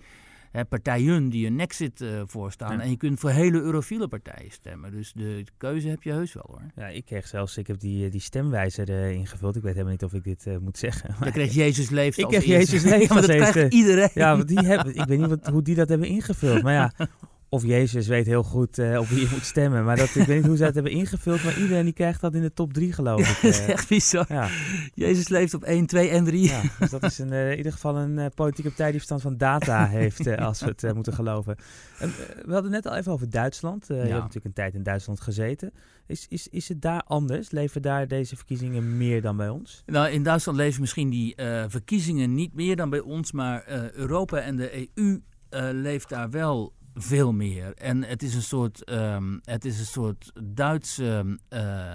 hè, 0.51 0.65
partijen 0.65 1.29
die 1.29 1.47
een 1.47 1.57
Nexit 1.57 2.01
eh 2.01 2.23
voorstaan. 2.27 2.77
Ja. 2.77 2.81
En 2.83 2.91
je 2.91 2.97
kunt 2.97 3.21
voor 3.21 3.31
hele 3.31 3.61
eurofiele 3.61 4.09
partijen 4.09 4.51
stemmen. 4.51 4.91
Dus 4.91 5.13
de 5.13 5.45
keuze 5.57 5.89
heb 5.89 6.03
je 6.03 6.13
heus 6.13 6.33
wel 6.33 6.45
hoor. 6.49 6.63
Ja, 6.77 6.87
ik 6.89 7.05
kreeg 7.05 7.27
zelfs, 7.27 7.57
ik 7.57 7.67
heb 7.67 7.79
die, 7.81 8.05
eh, 8.05 8.11
die 8.11 8.21
stemwijzer 8.21 8.89
eh, 8.89 9.11
ingevuld. 9.11 9.57
Ik 9.57 9.63
weet 9.63 9.73
helemaal 9.73 9.93
niet 9.93 10.05
of 10.05 10.15
ik 10.15 10.25
dit 10.25 10.47
eh, 10.47 10.57
moet 10.59 10.79
zeggen. 10.79 11.15
Dan 11.21 11.33
kreeg 11.33 11.53
Jezus 11.65 11.91
leeft 11.91 12.19
Ik 12.19 12.27
kreeg. 12.27 12.45
Jezus 12.45 12.83
leeft 12.91 13.09
Ja, 13.09 13.15
maar 13.15 13.27
dat 13.27 13.51
krijgt 13.51 13.75
iedereen. 13.75 14.11
Ja, 14.15 14.37
want 14.37 14.49
die 14.49 14.59
hebben, 14.67 14.95
ik 14.95 15.05
weet 15.05 15.19
niet 15.19 15.29
wat, 15.29 15.47
hoe 15.47 15.63
die 15.63 15.75
dat 15.75 15.89
hebben 15.89 16.09
ingevuld. 16.09 16.63
Maar 16.63 16.73
ja, 16.73 16.93
of 17.51 17.65
Jezus 17.65 18.07
weet 18.07 18.27
heel 18.27 18.43
goed 18.43 18.79
eh, 18.79 18.99
op 18.99 19.07
wie 19.07 19.21
je 19.21 19.29
moet 19.31 19.45
stemmen. 19.45 19.85
Maar 19.85 19.97
dat, 19.97 20.15
ik 20.15 20.27
weet 20.27 20.37
niet 20.37 20.47
hoe 20.47 20.57
ze 20.57 20.63
dat 20.63 20.75
hebben 20.75 20.93
ingevuld. 20.93 21.45
Maar 21.45 21.59
iedereen 21.59 21.85
die 21.85 21.93
krijgt 21.93 22.21
dat 22.21 22.35
in 22.35 22.43
de 22.43 22.53
top 22.53 22.73
3 22.73 22.93
geloof 22.93 23.21
ik. 23.21 23.39
dat 23.43 23.51
is 23.51 23.61
eh. 23.61 23.69
echt 23.69 23.89
bizar. 23.89 24.27
ja, 24.29 24.49
Jezus 24.95 25.29
leeft 25.29 25.55
op 25.55 25.63
1, 25.63 25.87
2 25.87 26.09
en 26.09 26.25
3. 26.25 26.43
ja, 26.43 26.63
dus 26.79 26.91
dat 26.91 27.03
is 27.03 27.19
een, 27.19 27.33
eh, 27.33 27.51
in 27.51 27.57
ieder 27.57 27.73
geval 27.73 27.97
een 27.97 28.19
eh, 28.19 28.27
politieke 28.35 28.69
partij 28.69 28.87
die 28.87 28.97
verstand 28.97 29.23
van 29.23 29.37
data 29.37 29.87
heeft, 29.87 30.37
als 30.37 30.61
we 30.61 30.75
het 30.77 30.95
moeten 30.95 31.13
geloven. 31.13 31.57
En, 31.99 32.13
we 32.45 32.53
hadden 32.53 32.71
net 32.71 32.87
al 32.87 32.97
even 32.97 33.13
over 33.13 33.31
Duitsland. 33.31 33.87
Je 33.87 33.95
Ja. 33.95 34.01
hebt 34.01 34.13
natuurlijk 34.13 34.45
een 34.45 34.53
tijd 34.53 34.75
in 34.75 34.83
Duitsland 34.83 35.21
gezeten. 35.21 35.73
Is, 36.07 36.27
is, 36.29 36.49
is 36.49 36.69
het 36.69 36.83
daar 36.83 37.03
anders? 37.03 37.51
Leven 37.51 37.83
daar 37.83 38.09
deze 38.09 38.37
verkiezingen 38.37 38.97
meer 38.97 39.23
dan 39.23 39.37
bij 39.37 39.49
ons? 39.49 39.83
Nou, 39.87 40.09
in 40.09 40.23
Duitsland 40.23 40.59
leven 40.59 40.81
misschien 40.81 41.11
die 41.11 41.35
verkiezingen 41.69 42.35
niet 42.35 42.55
meer 42.55 42.77
dan 42.77 42.91
bij 42.91 43.01
ons, 43.01 43.33
maar 43.33 43.65
Europa 43.95 44.39
en 44.39 44.57
de 44.57 44.89
EU 44.95 45.21
eh, 45.49 45.69
leeft 45.73 46.09
daar 46.09 46.31
wel 46.31 46.73
veel 46.99 47.33
meer. 47.33 47.75
En 47.75 48.05
het 48.05 48.23
is 48.23 48.35
een 48.35 48.43
soort, 48.43 48.85
ehm, 48.85 49.39
het 49.43 49.65
is 49.65 49.79
een 49.79 49.87
soort 49.87 50.33
Duitse, 50.43 51.39
eh, 51.49 51.95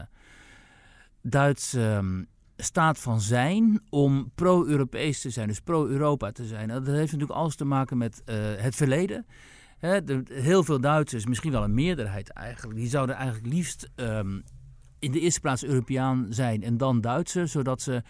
Duitse 1.22 1.82
ehm, 1.82 2.24
staat 2.58 3.00
van 3.00 3.22
zijn 3.22 3.82
om 3.90 4.32
pro-Europees 4.36 5.22
te 5.22 5.30
zijn, 5.30 5.48
dus 5.48 5.60
pro-Europa 5.60 6.32
te 6.32 6.46
zijn. 6.46 6.68
Dat 6.68 6.86
heeft 6.88 7.12
natuurlijk 7.12 7.40
alles 7.40 7.56
te 7.56 7.66
maken 7.66 7.98
met 7.98 8.22
eh, 8.26 8.36
het 8.58 8.76
verleden. 8.76 9.26
Hè, 9.78 10.04
de- 10.04 10.24
heel 10.30 10.64
veel 10.64 10.82
Duitsers, 10.82 11.26
misschien 11.26 11.52
wel 11.52 11.64
een 11.64 11.74
meerderheid 11.74 12.30
eigenlijk, 12.30 12.78
die 12.80 12.90
zouden 12.90 13.16
eigenlijk 13.16 13.54
liefst 13.54 13.90
ehm, 13.96 14.40
in 15.00 15.12
de 15.12 15.20
eerste 15.20 15.40
plaats 15.40 15.64
Europeaan 15.64 16.26
zijn 16.30 16.64
en 16.64 16.78
dan 16.78 17.02
Duitser, 17.02 17.48
zodat 17.48 17.82
ze 17.82 18.02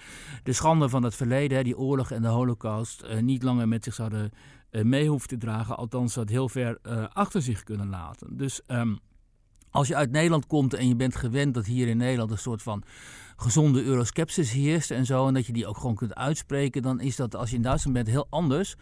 de 0.43 0.53
schande 0.53 0.89
van 0.89 1.03
het 1.03 1.15
verleden, 1.15 1.63
die 1.63 1.77
oorlog 1.77 2.11
en 2.11 2.21
de 2.21 2.27
holocaust, 2.27 3.01
eh, 3.01 3.21
niet 3.21 3.43
langer 3.43 3.67
met 3.67 3.83
zich 3.83 3.93
zouden 3.93 4.31
mee 4.81 5.09
hoeven 5.09 5.27
te 5.27 5.37
dragen, 5.37 5.77
althans 5.77 6.13
dat 6.13 6.29
heel 6.29 6.49
ver 6.49 6.77
eh, 6.81 7.05
achter 7.13 7.41
zich 7.41 7.63
kunnen 7.63 7.89
laten. 7.89 8.37
Dus 8.37 8.61
ehm, 8.65 8.95
als 9.69 9.87
je 9.87 9.95
uit 9.95 10.11
Nederland 10.11 10.47
komt 10.47 10.73
en 10.73 10.87
je 10.87 10.95
bent 10.95 11.15
gewend 11.15 11.53
dat 11.53 11.65
hier 11.65 11.87
in 11.87 11.97
Nederland 11.97 12.31
een 12.31 12.37
soort 12.37 12.61
van 12.61 12.83
gezonde 13.35 13.83
euroskepsis 13.83 14.51
heerst 14.51 14.91
en 14.91 15.05
zo, 15.05 15.27
en 15.27 15.33
dat 15.33 15.45
je 15.45 15.53
die 15.53 15.67
ook 15.67 15.77
gewoon 15.77 15.95
kunt 15.95 16.15
uitspreken, 16.15 16.81
dan 16.81 16.99
is 16.99 17.15
dat 17.15 17.35
als 17.35 17.49
je 17.49 17.55
in 17.55 17.61
Duitsland 17.61 17.95
bent 17.95 18.07
heel 18.07 18.27
anders 18.29 18.75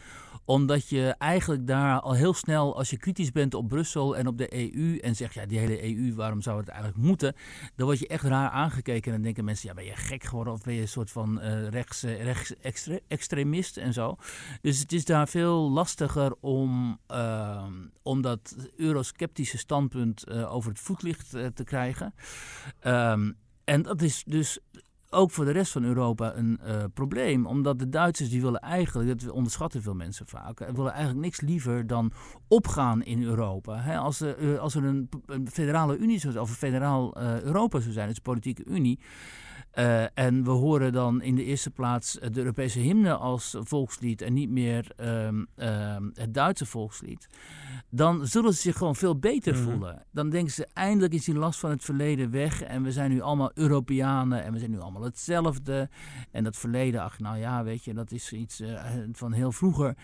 Omdat 0.45 0.89
je 0.89 1.15
eigenlijk 1.17 1.67
daar 1.67 1.99
al 1.99 2.13
heel 2.13 2.33
snel, 2.33 2.77
als 2.77 2.89
je 2.89 2.97
kritisch 2.97 3.31
bent 3.31 3.53
op 3.53 3.67
Brussel 3.67 4.17
en 4.17 4.27
op 4.27 4.37
de 4.37 4.75
EU 4.75 4.97
en 4.97 5.15
zegt, 5.15 5.33
ja, 5.33 5.45
die 5.45 5.59
hele 5.59 5.83
EU, 5.83 6.15
waarom 6.15 6.41
zou 6.41 6.59
het 6.59 6.67
eigenlijk 6.67 6.99
moeten? 6.99 7.35
Dan 7.75 7.85
word 7.85 7.99
je 7.99 8.07
echt 8.07 8.23
raar 8.23 8.49
aangekeken 8.49 9.05
en 9.05 9.11
dan 9.11 9.21
denken 9.21 9.45
mensen, 9.45 9.67
ja, 9.67 9.73
ben 9.73 9.85
je 9.85 9.95
gek 9.95 10.23
geworden 10.23 10.53
of 10.53 10.63
ben 10.63 10.73
je 10.73 10.81
een 10.81 10.87
soort 10.87 11.11
van 11.11 11.39
uh, 11.39 11.67
rechts, 11.67 12.03
rechts 12.03 12.89
extremist 13.07 13.77
en 13.77 13.93
zo. 13.93 14.15
Dus 14.61 14.79
het 14.79 14.91
is 14.91 15.05
daar 15.05 15.27
veel 15.27 15.71
lastiger 15.71 16.35
om, 16.39 16.99
uh, 17.11 17.65
om 18.01 18.21
dat 18.21 18.55
eurosceptische 18.75 19.57
standpunt 19.57 20.23
uh, 20.27 20.53
over 20.53 20.69
het 20.69 20.79
voetlicht 20.79 21.29
te 21.29 21.63
krijgen. 21.63 22.13
Um, 22.83 23.37
en 23.63 23.81
dat 23.81 24.01
is 24.01 24.23
dus 24.23 24.59
ook 25.13 25.31
voor 25.31 25.45
de 25.45 25.51
rest 25.51 25.71
van 25.71 25.83
Europa 25.83 26.35
een 26.35 26.59
uh, 26.65 26.83
probleem. 26.93 27.45
Omdat 27.45 27.79
de 27.79 27.89
Duitsers 27.89 28.29
die 28.29 28.41
willen 28.41 28.59
eigenlijk, 28.59 29.19
dat 29.19 29.29
onderschatten 29.29 29.81
veel 29.81 29.93
mensen 29.93 30.27
vaak, 30.27 30.59
willen 30.59 30.91
eigenlijk 30.91 31.23
niks 31.25 31.41
liever 31.41 31.87
dan 31.87 32.11
opgaan 32.47 33.03
in 33.03 33.23
Europa. 33.23 33.95
als, 33.97 34.21
uh, 34.21 34.59
als 34.59 34.75
er 34.75 34.83
een, 34.83 35.09
een, 35.25 35.47
federale 35.51 35.97
unie 35.97 36.19
zou 36.19 36.31
zijn, 36.31 36.43
of 36.43 36.49
een 36.49 36.55
federaal 36.55 37.17
Europa 37.43 37.79
zou 37.79 37.93
zijn, 37.93 38.07
dus 38.07 38.15
een 38.15 38.21
politieke 38.21 38.63
unie. 38.65 38.99
Uh, 39.75 40.17
en 40.17 40.43
we 40.43 40.49
horen 40.49 40.93
dan 40.93 41.21
in 41.21 41.35
de 41.35 41.43
eerste 41.43 41.69
plaats 41.69 42.13
de 42.13 42.39
Europese 42.39 42.79
hymne 42.79 43.13
als 43.13 43.55
volkslied 43.59 44.21
en 44.21 44.33
niet 44.33 44.49
meer 44.49 44.91
um, 44.97 45.47
um, 45.55 46.11
het 46.13 46.33
Duitse 46.33 46.65
volkslied. 46.65 47.27
Dan 47.89 48.27
zullen 48.27 48.53
ze 48.53 48.61
zich 48.61 48.77
gewoon 48.77 48.95
veel 48.95 49.19
beter 49.19 49.55
mm. 49.55 49.63
voelen. 49.63 50.05
Dan 50.11 50.29
denken 50.29 50.53
ze 50.53 50.67
eindelijk 50.73 51.13
is 51.13 51.25
die 51.25 51.35
last 51.35 51.59
van 51.59 51.69
het 51.69 51.83
verleden 51.83 52.31
weg 52.31 52.61
en 52.61 52.83
we 52.83 52.91
zijn 52.91 53.11
nu 53.11 53.21
allemaal 53.21 53.51
Europeanen 53.53 54.43
en 54.43 54.53
we 54.53 54.59
zijn 54.59 54.71
nu 54.71 54.79
allemaal 54.79 55.03
hetzelfde. 55.03 55.89
En 56.31 56.43
dat 56.43 56.57
verleden, 56.57 57.01
ach 57.01 57.19
nou 57.19 57.37
ja, 57.37 57.63
weet 57.63 57.83
je, 57.83 57.93
dat 57.93 58.11
is 58.11 58.33
iets 58.33 58.61
uh, 58.61 58.83
van 59.11 59.31
heel 59.31 59.51
vroeger. 59.51 59.97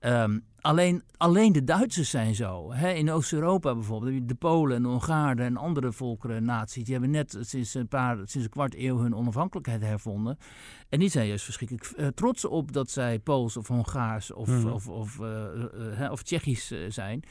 Um, 0.00 0.44
Alleen, 0.64 1.02
alleen 1.16 1.52
de 1.52 1.64
Duitsers 1.64 2.10
zijn 2.10 2.34
zo. 2.34 2.70
in 2.70 3.10
Oost-Europa 3.10 3.74
bijvoorbeeld, 3.74 4.28
de 4.28 4.34
Polen 4.34 4.76
en 4.76 4.82
de 4.82 4.88
Hongaren 4.88 5.46
en 5.46 5.56
andere 5.56 5.92
volkeren, 5.92 6.44
naties, 6.44 6.84
die 6.84 6.92
hebben 6.92 7.10
net 7.10 7.38
sinds 7.40 7.74
een, 7.74 7.88
paar, 7.88 8.16
sinds 8.16 8.34
een 8.34 8.48
kwart 8.48 8.74
eeuw 8.76 8.98
hun 8.98 9.14
onafhankelijkheid 9.14 9.82
hervonden. 9.82 10.38
En 10.88 10.98
die 10.98 11.08
zijn 11.08 11.26
juist 11.26 11.44
verschrikkelijk 11.44 11.92
uh, 11.96 12.06
trots 12.06 12.44
op 12.44 12.72
dat 12.72 12.90
zij 12.90 13.18
Pools 13.18 13.56
of 13.56 13.68
Hongaars 13.68 14.32
of, 14.32 14.48
mm. 14.48 14.66
of, 14.66 14.88
of, 14.88 15.18
uh, 15.20 15.44
uh, 16.00 16.10
of 16.10 16.22
Tsjechisch 16.22 16.72
zijn. 16.88 17.22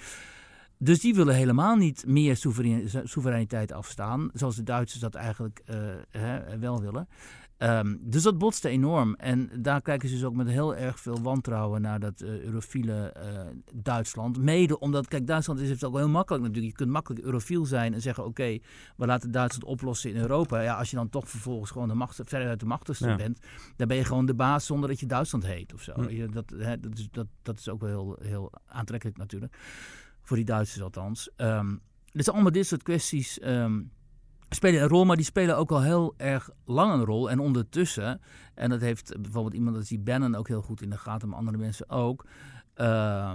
Dus 0.78 1.00
die 1.00 1.16
willen 1.16 1.36
helemaal 1.36 1.76
niet 1.76 2.06
meer 2.08 2.38
soevereiniteit 3.04 3.72
afstaan, 3.72 4.30
zoals 4.34 4.56
de 4.56 4.64
Duitsers 4.64 5.02
dat 5.02 5.16
eigenlijk 5.16 5.64
wel 6.60 6.82
willen. 6.82 7.08
Um, 7.64 8.00
dus 8.02 8.24
dat 8.24 8.38
botste 8.38 8.70
enorm. 8.70 9.16
En 9.16 9.50
daar 9.62 9.82
kijken 9.82 10.10
ze 10.10 10.16
dus 10.16 10.24
ook 10.24 10.36
met 10.36 10.48
heel 10.48 10.76
erg 10.76 11.00
veel 11.00 11.22
wantrouwen 11.22 11.82
naar 11.82 12.00
dat 12.00 12.22
uh, 12.22 12.40
eurofiele 12.40 13.16
uh, 13.18 13.40
Duitsland. 13.74 14.38
Mede 14.38 14.80
omdat, 14.80 15.08
kijk, 15.08 15.28
Duitsland 15.28 15.60
is 15.60 15.70
het 15.70 15.84
ook 15.84 15.98
heel 15.98 16.10
makkelijk 16.10 16.44
natuurlijk. 16.44 16.72
Je 16.72 16.78
kunt 16.78 16.90
makkelijk 16.90 17.26
eurofiel 17.26 17.66
zijn 17.66 17.94
en 17.94 18.02
zeggen: 18.02 18.26
oké, 18.26 18.60
we 18.96 19.06
laten 19.06 19.32
Duitsland 19.32 19.66
oplossen 19.66 20.10
in 20.10 20.16
Europa. 20.16 20.62
Ja, 20.62 20.76
als 20.78 20.90
je 20.90 20.96
dan 20.96 21.10
toch 21.10 21.30
vervolgens 21.30 21.72
gewoon 21.72 21.88
de 21.88 21.94
macht, 21.94 22.20
verder 22.24 22.48
uit 22.48 22.60
de 22.60 22.66
machtigste 22.66 23.08
ja. 23.08 23.16
bent, 23.16 23.40
dan 23.76 23.88
ben 23.88 23.98
je 23.98 24.06
gewoon 24.06 24.26
de 24.26 24.36
baas 24.36 24.66
zonder 24.66 24.90
dat 24.90 25.00
je 25.00 25.06
Duitsland 25.06 25.46
heet 25.46 25.74
of 25.74 25.82
zo. 25.82 25.94
Hm. 25.94 26.32
Dat, 26.32 26.54
hè, 26.58 26.80
dat, 26.80 26.98
is, 26.98 27.08
dat, 27.12 27.28
dat 27.42 27.60
is 27.60 27.70
ook 27.70 27.82
wel 27.82 27.90
heel, 27.90 28.18
heel 28.22 28.52
aantrekkelijk 28.66 29.18
natuurlijk. 29.18 29.58
Voor 30.22 30.38
die 30.38 30.46
Duitsers 30.46 30.84
althans. 30.84 31.30
Um, 31.38 31.82
dus 32.12 32.30
allemaal 32.30 32.52
dit 32.52 32.68
soort 32.68 32.84
kwesties. 32.84 33.42
Um, 33.44 33.92
spelen 34.50 34.82
een 34.82 34.88
rol, 34.88 35.06
maar 35.06 35.16
die 35.16 35.26
spelen 35.26 35.58
ook 35.58 35.72
al 35.72 35.82
heel 35.82 36.14
erg 36.18 36.50
lang 36.66 36.94
een 36.94 37.06
rol. 37.06 37.30
En 37.30 37.40
ondertussen, 37.40 38.22
en 38.54 38.70
dat 38.70 38.82
heeft 38.82 39.22
bijvoorbeeld 39.22 39.56
iemand 39.56 39.76
als 39.76 39.88
die 39.88 40.00
Bannon 40.00 40.36
ook 40.36 40.48
heel 40.48 40.62
goed 40.62 40.82
in 40.82 40.90
de 40.90 40.98
gaten, 40.98 41.30
maar 41.30 41.38
andere 41.38 41.58
mensen 41.58 41.90
ook. 41.90 42.26
Uh, 42.78 43.32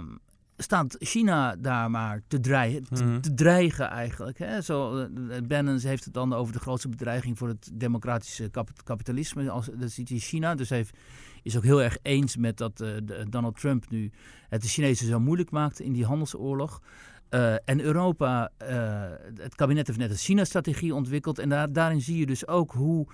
staat 0.57 0.95
China 0.99 1.55
daar 1.55 1.91
maar 1.91 2.21
te 2.27 2.39
dreigen, 2.39 2.83
te, 2.83 3.03
mhm. 3.03 3.19
te 3.19 3.33
dreigen 3.33 3.89
eigenlijk. 3.89 4.37
Hè? 4.37 4.61
Zo, 4.61 4.97
uh, 4.97 5.37
Bannon 5.47 5.79
heeft 5.79 6.05
het 6.05 6.13
dan 6.13 6.33
over 6.33 6.53
de 6.53 6.59
grootste 6.59 6.89
bedreiging 6.89 7.37
voor 7.37 7.47
het 7.47 7.69
democratische 7.73 8.51
kapitalisme. 8.83 9.49
Als, 9.49 9.69
dat 9.75 9.91
ziet 9.91 10.09
hij 10.09 10.17
China. 10.17 10.55
Dus 10.55 10.69
hij 10.69 10.77
heeft, 10.77 10.97
is 11.43 11.57
ook 11.57 11.63
heel 11.63 11.83
erg 11.83 11.97
eens 12.01 12.37
met 12.37 12.57
dat 12.57 12.81
uh, 12.81 12.89
Donald 13.29 13.59
Trump 13.59 13.89
nu 13.89 14.11
het 14.49 14.61
de 14.61 14.67
Chinezen 14.67 15.07
zo 15.07 15.19
moeilijk 15.19 15.51
maakt 15.51 15.79
in 15.79 15.93
die 15.93 16.05
handelsoorlog. 16.05 16.81
Uh, 17.29 17.53
en 17.53 17.81
Europa, 17.81 18.51
uh, 18.63 19.03
het 19.35 19.55
kabinet 19.55 19.87
heeft 19.87 19.99
net 19.99 20.09
een 20.09 20.17
China-strategie 20.17 20.95
ontwikkeld. 20.95 21.39
En 21.39 21.49
daar, 21.49 21.73
daarin 21.73 22.01
zie 22.01 22.17
je 22.17 22.25
dus 22.25 22.47
ook 22.47 22.71
hoe, 22.71 23.07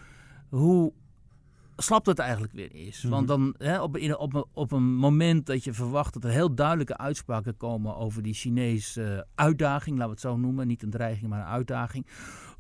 hoe 0.49 0.93
slap 1.77 2.05
dat 2.05 2.19
eigenlijk 2.19 2.53
weer 2.53 2.75
is. 2.75 2.95
Mm 2.95 3.01
-hmm. 3.01 3.09
Want 3.09 3.27
dan 3.27 3.55
hè, 3.57 3.81
op, 3.81 3.97
in, 3.97 4.17
op, 4.17 4.47
op, 4.53 4.71
een 4.71 4.95
moment 4.95 5.45
dat 5.45 5.63
je 5.63 5.73
verwacht 5.73 6.13
dat 6.13 6.23
er 6.23 6.29
heel 6.29 6.55
duidelijke 6.55 6.97
uitspraken 6.97 7.57
komen 7.57 7.95
over 7.95 8.23
die 8.23 8.33
Chinese 8.33 9.01
uh, 9.01 9.19
uitdaging, 9.35 9.97
laten 9.97 10.15
we 10.15 10.21
het 10.21 10.31
zo 10.31 10.37
noemen, 10.37 10.67
niet 10.67 10.83
een 10.83 10.89
dreiging, 10.89 11.29
maar 11.29 11.39
een 11.39 11.45
uitdaging. 11.45 12.07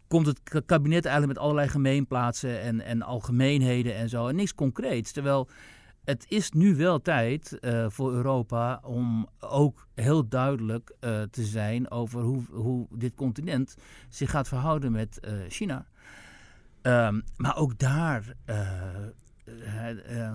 Komt 0.07 0.25
het 0.25 0.65
kabinet 0.65 1.05
eigenlijk 1.05 1.33
met 1.33 1.43
allerlei 1.43 1.67
gemeenplaatsen 1.67 2.61
en, 2.61 2.81
en 2.81 3.01
algemeenheden 3.01 3.95
en 3.95 4.09
zo. 4.09 4.27
En 4.27 4.35
niks 4.35 4.55
concreets. 4.55 5.11
Terwijl 5.11 5.49
het 6.05 6.25
is 6.27 6.51
nu 6.51 6.75
wel 6.75 7.01
tijd 7.01 7.57
uh, 7.61 7.85
voor 7.89 8.13
Europa 8.13 8.79
om 8.83 9.27
ook 9.39 9.87
heel 9.93 10.27
duidelijk 10.27 10.95
uh, 11.01 11.21
te 11.21 11.43
zijn 11.43 11.91
over 11.91 12.21
hoe, 12.21 12.43
hoe 12.51 12.87
dit 12.91 13.15
continent 13.15 13.75
zich 14.09 14.29
gaat 14.29 14.47
verhouden 14.47 14.91
met 14.91 15.19
uh, 15.21 15.33
China. 15.47 15.85
Um, 16.81 17.23
maar 17.37 17.57
ook 17.57 17.79
daar 17.79 18.35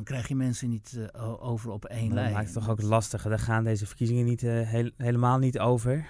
krijg 0.04 0.28
je 0.28 0.34
mensen 0.34 0.68
niet 0.68 1.10
over 1.40 1.70
op 1.70 1.84
één 1.84 2.14
lijn. 2.14 2.26
Dat 2.26 2.34
maakt 2.34 2.54
het 2.54 2.54
toch 2.54 2.70
ook 2.70 2.82
lastiger. 2.82 3.30
Daar 3.30 3.38
gaan 3.38 3.64
deze 3.64 3.86
verkiezingen 3.86 4.24
niet, 4.24 4.40
heel, 4.40 4.90
helemaal 4.96 5.38
niet 5.38 5.58
over. 5.58 6.06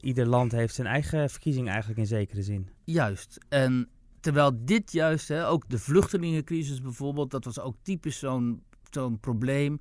ieder 0.00 0.26
land 0.26 0.52
heeft 0.52 0.74
zijn 0.74 0.86
eigen 0.86 1.30
verkiezing 1.30 1.68
eigenlijk 1.68 1.98
in 1.98 2.06
zekere 2.06 2.42
zin. 2.42 2.68
Juist. 2.84 3.38
En 3.48 3.88
terwijl 4.20 4.64
dit 4.64 4.92
juist, 4.92 5.28
hè, 5.28 5.48
ook 5.48 5.68
de 5.68 5.78
vluchtelingencrisis 5.78 6.80
bijvoorbeeld, 6.80 7.30
dat 7.30 7.44
was 7.44 7.60
ook 7.60 7.76
typisch 7.82 8.18
zo'n 8.18 8.62
zo'n 8.90 9.20
probleem 9.20 9.80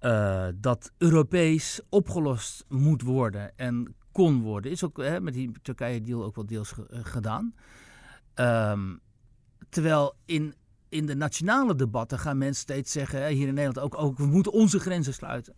uh, 0.00 0.46
dat 0.54 0.92
Europees 0.98 1.80
opgelost 1.88 2.64
moet 2.68 3.02
worden 3.02 3.56
en 3.56 3.94
kon 4.12 4.40
worden. 4.40 4.70
Is 4.70 4.84
ook 4.84 4.96
hè, 4.96 5.20
met 5.20 5.34
die 5.34 5.50
Turkije-deal 5.62 6.24
ook 6.24 6.36
wel 6.36 6.46
deels 6.46 6.72
ge 6.72 6.86
uh, 6.90 6.98
gedaan. 7.02 7.54
Um, 8.34 9.00
terwijl 9.68 10.14
in, 10.24 10.54
in 10.88 11.06
de 11.06 11.14
nationale 11.14 11.74
debatten 11.74 12.18
gaan 12.18 12.38
mensen 12.38 12.62
steeds 12.62 12.92
zeggen, 12.92 13.22
hè, 13.22 13.28
hier 13.28 13.48
in 13.48 13.54
Nederland 13.54 13.92
ook, 13.92 14.02
ook, 14.02 14.18
we 14.18 14.26
moeten 14.26 14.52
onze 14.52 14.78
grenzen 14.78 15.14
sluiten. 15.14 15.54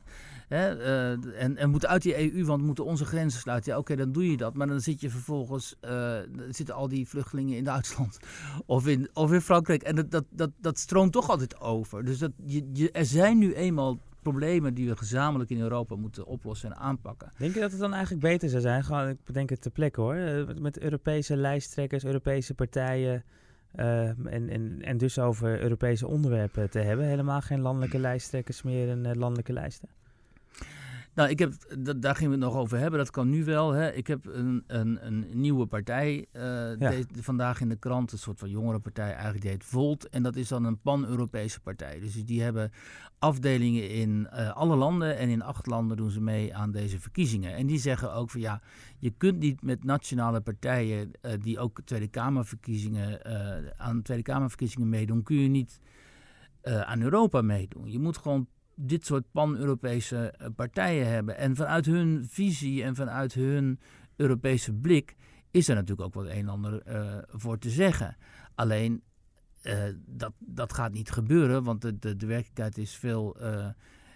Hè, 0.50 0.76
uh, 0.78 1.42
en, 1.42 1.56
en 1.56 1.70
moeten 1.70 1.88
uit 1.88 2.02
die 2.02 2.34
EU, 2.34 2.44
want 2.44 2.62
moeten 2.62 2.84
onze 2.84 3.04
grenzen 3.04 3.40
sluiten. 3.40 3.72
Ja, 3.72 3.78
oké, 3.78 3.96
dan 3.96 4.12
doe 4.12 4.30
je 4.30 4.36
dat. 4.36 4.54
Maar 4.54 4.66
dan 4.66 4.80
zit 4.80 5.00
je 5.00 5.10
vervolgens, 5.10 5.76
uh, 5.84 6.18
zitten 6.48 6.74
al 6.74 6.88
die 6.88 7.08
vluchtelingen 7.08 7.56
in 7.56 7.64
Duitsland 7.64 8.18
of 8.66 8.86
in, 8.86 9.08
of 9.12 9.32
in 9.32 9.40
Frankrijk. 9.40 9.82
En 9.82 9.94
dat, 10.08 10.24
dat, 10.30 10.50
dat, 10.60 10.78
stroomt 10.78 11.12
toch 11.12 11.30
altijd 11.30 11.60
over. 11.60 12.04
Dus 12.04 12.18
dat, 12.18 12.30
je, 12.44 12.90
er 12.92 13.04
zijn 13.04 13.38
nu 13.38 13.54
eenmaal 13.54 13.98
problemen 14.22 14.74
die 14.74 14.88
we 14.88 14.96
gezamenlijk 14.96 15.50
in 15.50 15.60
Europa 15.60 15.96
moeten 15.96 16.26
oplossen 16.26 16.70
en 16.70 16.76
aanpakken. 16.76 17.32
Denk 17.36 17.54
je 17.54 17.60
dat 17.60 17.70
het 17.70 17.80
dan 17.80 17.92
eigenlijk 17.92 18.22
beter 18.22 18.48
zou 18.48 18.62
zijn? 18.62 18.84
Gewoon, 18.84 19.08
ik 19.08 19.24
bedenk 19.24 19.50
het 19.50 19.62
ter 19.62 19.70
plekke 19.70 20.00
hoor. 20.00 20.14
Eh, 20.14 20.44
met 20.58 20.78
Europese 20.78 21.36
lijsttrekkers, 21.36 22.04
Europese 22.04 22.54
partijen. 22.54 23.24
En, 23.74 24.48
en, 24.48 24.82
en 24.82 24.98
dus 24.98 25.18
over 25.18 25.60
Europese 25.60 26.06
onderwerpen 26.06 26.70
te 26.70 26.78
hebben. 26.78 27.06
Helemaal 27.06 27.40
geen 27.40 27.60
landelijke 27.60 27.98
lijsttrekkers 27.98 28.62
meer 28.62 28.88
en 28.90 29.18
landelijke 29.18 29.52
lijsten. 29.52 29.88
Nou, 31.14 31.28
ik 31.28 31.38
heb, 31.38 31.52
daar 31.96 32.14
gingen 32.16 32.38
we 32.38 32.44
het 32.44 32.52
nog 32.52 32.62
over 32.62 32.78
hebben. 32.78 32.98
Dat 32.98 33.10
kan 33.10 33.30
nu 33.30 33.44
wel. 33.44 33.72
Hè. 33.72 33.92
Ik 33.92 34.06
heb 34.06 34.26
een, 34.26 34.64
een, 34.66 35.06
een 35.06 35.26
nieuwe 35.32 35.66
partij 35.66 36.26
uh, 36.32 36.42
ja. 36.78 36.92
vandaag 37.20 37.60
in 37.60 37.68
de 37.68 37.76
krant. 37.76 38.12
Een 38.12 38.18
soort 38.18 38.38
van 38.38 38.50
jongere 38.50 38.78
partij 38.78 39.12
eigenlijk. 39.12 39.40
Die 39.40 39.50
heet 39.50 39.64
Volt. 39.64 40.08
En 40.08 40.22
dat 40.22 40.36
is 40.36 40.48
dan 40.48 40.64
een 40.64 40.80
pan-Europese 40.80 41.60
partij. 41.60 42.00
Dus 42.00 42.24
die 42.24 42.42
hebben 42.42 42.70
afdelingen 43.18 43.90
in 43.90 44.28
uh, 44.32 44.50
alle 44.50 44.76
landen. 44.76 45.18
En 45.18 45.28
in 45.28 45.42
acht 45.42 45.66
landen 45.66 45.96
doen 45.96 46.10
ze 46.10 46.20
mee 46.20 46.54
aan 46.54 46.70
deze 46.70 47.00
verkiezingen. 47.00 47.54
En 47.54 47.66
die 47.66 47.78
zeggen 47.78 48.12
ook 48.14 48.30
van 48.30 48.40
ja, 48.40 48.60
je 48.98 49.10
kunt 49.10 49.38
niet 49.38 49.62
met 49.62 49.84
nationale 49.84 50.40
partijen... 50.40 51.10
Uh, 51.22 51.32
die 51.40 51.58
ook 51.58 51.80
Tweede 51.84 52.08
Kamerverkiezingen, 52.08 53.24
aan 53.78 54.02
Tweede 54.02 54.22
Kamerverkiezingen 54.22 54.88
meedoen... 54.88 55.22
kun 55.22 55.36
je 55.36 55.48
niet 55.48 55.80
aan 56.62 57.02
Europa 57.02 57.42
meedoen. 57.42 57.90
Je 57.90 57.98
moet 57.98 58.16
gewoon 58.16 58.46
dit 58.86 59.06
soort 59.06 59.30
pan-Europese 59.30 60.30
eh, 60.30 60.48
partijen 60.56 61.08
hebben. 61.08 61.36
En 61.36 61.56
vanuit 61.56 61.86
hun 61.86 62.26
visie 62.28 62.82
en 62.82 62.94
vanuit 62.94 63.34
hun 63.34 63.80
Europese 64.16 64.72
blik 64.72 65.16
is 65.50 65.68
er 65.68 65.74
natuurlijk 65.74 66.00
ook 66.00 66.14
wat 66.14 66.24
een 66.24 66.30
en 66.30 66.48
ander 66.48 66.82
uh, 66.88 67.16
voor 67.28 67.58
te 67.58 67.70
zeggen. 67.70 68.16
Alleen 68.54 69.02
uh, 69.62 69.82
dat, 70.06 70.32
dat 70.38 70.72
gaat 70.72 70.92
niet 70.92 71.10
gebeuren, 71.10 71.64
want 71.64 71.82
de, 71.82 72.16
de, 72.16 72.26
werkelijkheid 72.26 72.78
is 72.78 72.96
veel 72.96 73.42
uh, 73.42 73.68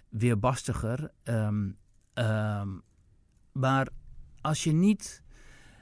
weerbastiger. 0.09 1.11
Um, 1.23 1.77
um, 2.13 2.81
maar 3.51 3.87
als 4.41 4.63
je 4.63 4.71
niet. 4.71 5.23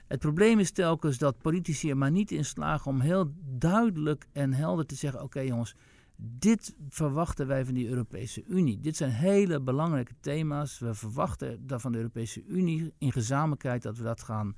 Het 0.08 0.20
probleem 0.20 0.60
is 0.60 0.72
telkens 0.72 1.18
dat 1.18 1.42
politici 1.42 1.90
er 1.90 1.98
maar 1.98 2.12
niet 2.12 2.32
in 2.32 2.46
slagen 2.46 2.92
om 2.92 3.00
heel 3.00 3.34
duidelijk 3.40 4.28
en 4.32 4.54
helder 4.54 4.86
te 4.86 4.96
zeggen: 4.96 5.22
oké 5.22 5.40
jongens, 5.40 5.76
Dit 6.18 6.76
verwachten 6.90 7.48
wij 7.48 7.66
van 7.66 7.74
de 7.74 7.88
Europese 7.88 8.44
Unie. 8.46 8.80
Dit 8.80 8.98
zijn 8.98 9.12
hele 9.12 9.62
belangrijke 9.62 10.14
thema's. 10.20 10.80
We 10.80 10.94
verwachten 10.94 11.64
van 11.68 11.92
de 11.92 11.98
Europese 11.98 12.46
Unie 12.46 12.94
in 12.98 13.12
gezamenlijkheid 13.12 13.82
dat 13.82 13.98
we 13.98 14.04
dat 14.04 14.22
gaan 14.22 14.56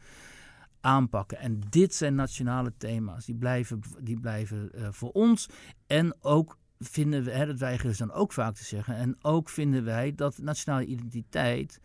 aanpakken. 0.82 1.38
En 1.38 1.60
dit 1.70 1.94
zijn 1.94 2.16
nationale 2.16 2.74
thema's. 2.78 3.26
Die 3.26 3.36
blijven, 3.36 3.82
die 4.00 4.20
blijven 4.20 4.72
uh, 4.76 4.88
voor 4.92 5.12
ons. 5.12 5.50
En 5.88 6.16
ook 6.22 6.58
vinden 6.80 7.24
we, 7.24 7.32
hè, 7.32 7.46
dat 7.46 7.60
weigeren 7.60 7.96
ze 7.96 8.06
dan 8.06 8.16
ook 8.16 8.34
vaak 8.34 8.56
te 8.56 8.64
zeggen. 8.64 8.96
En 8.96 9.16
ook 9.22 9.50
vinden 9.50 9.84
wij 9.84 10.16
dat 10.16 10.38
nationale 10.38 10.86
identiteit 10.86 11.80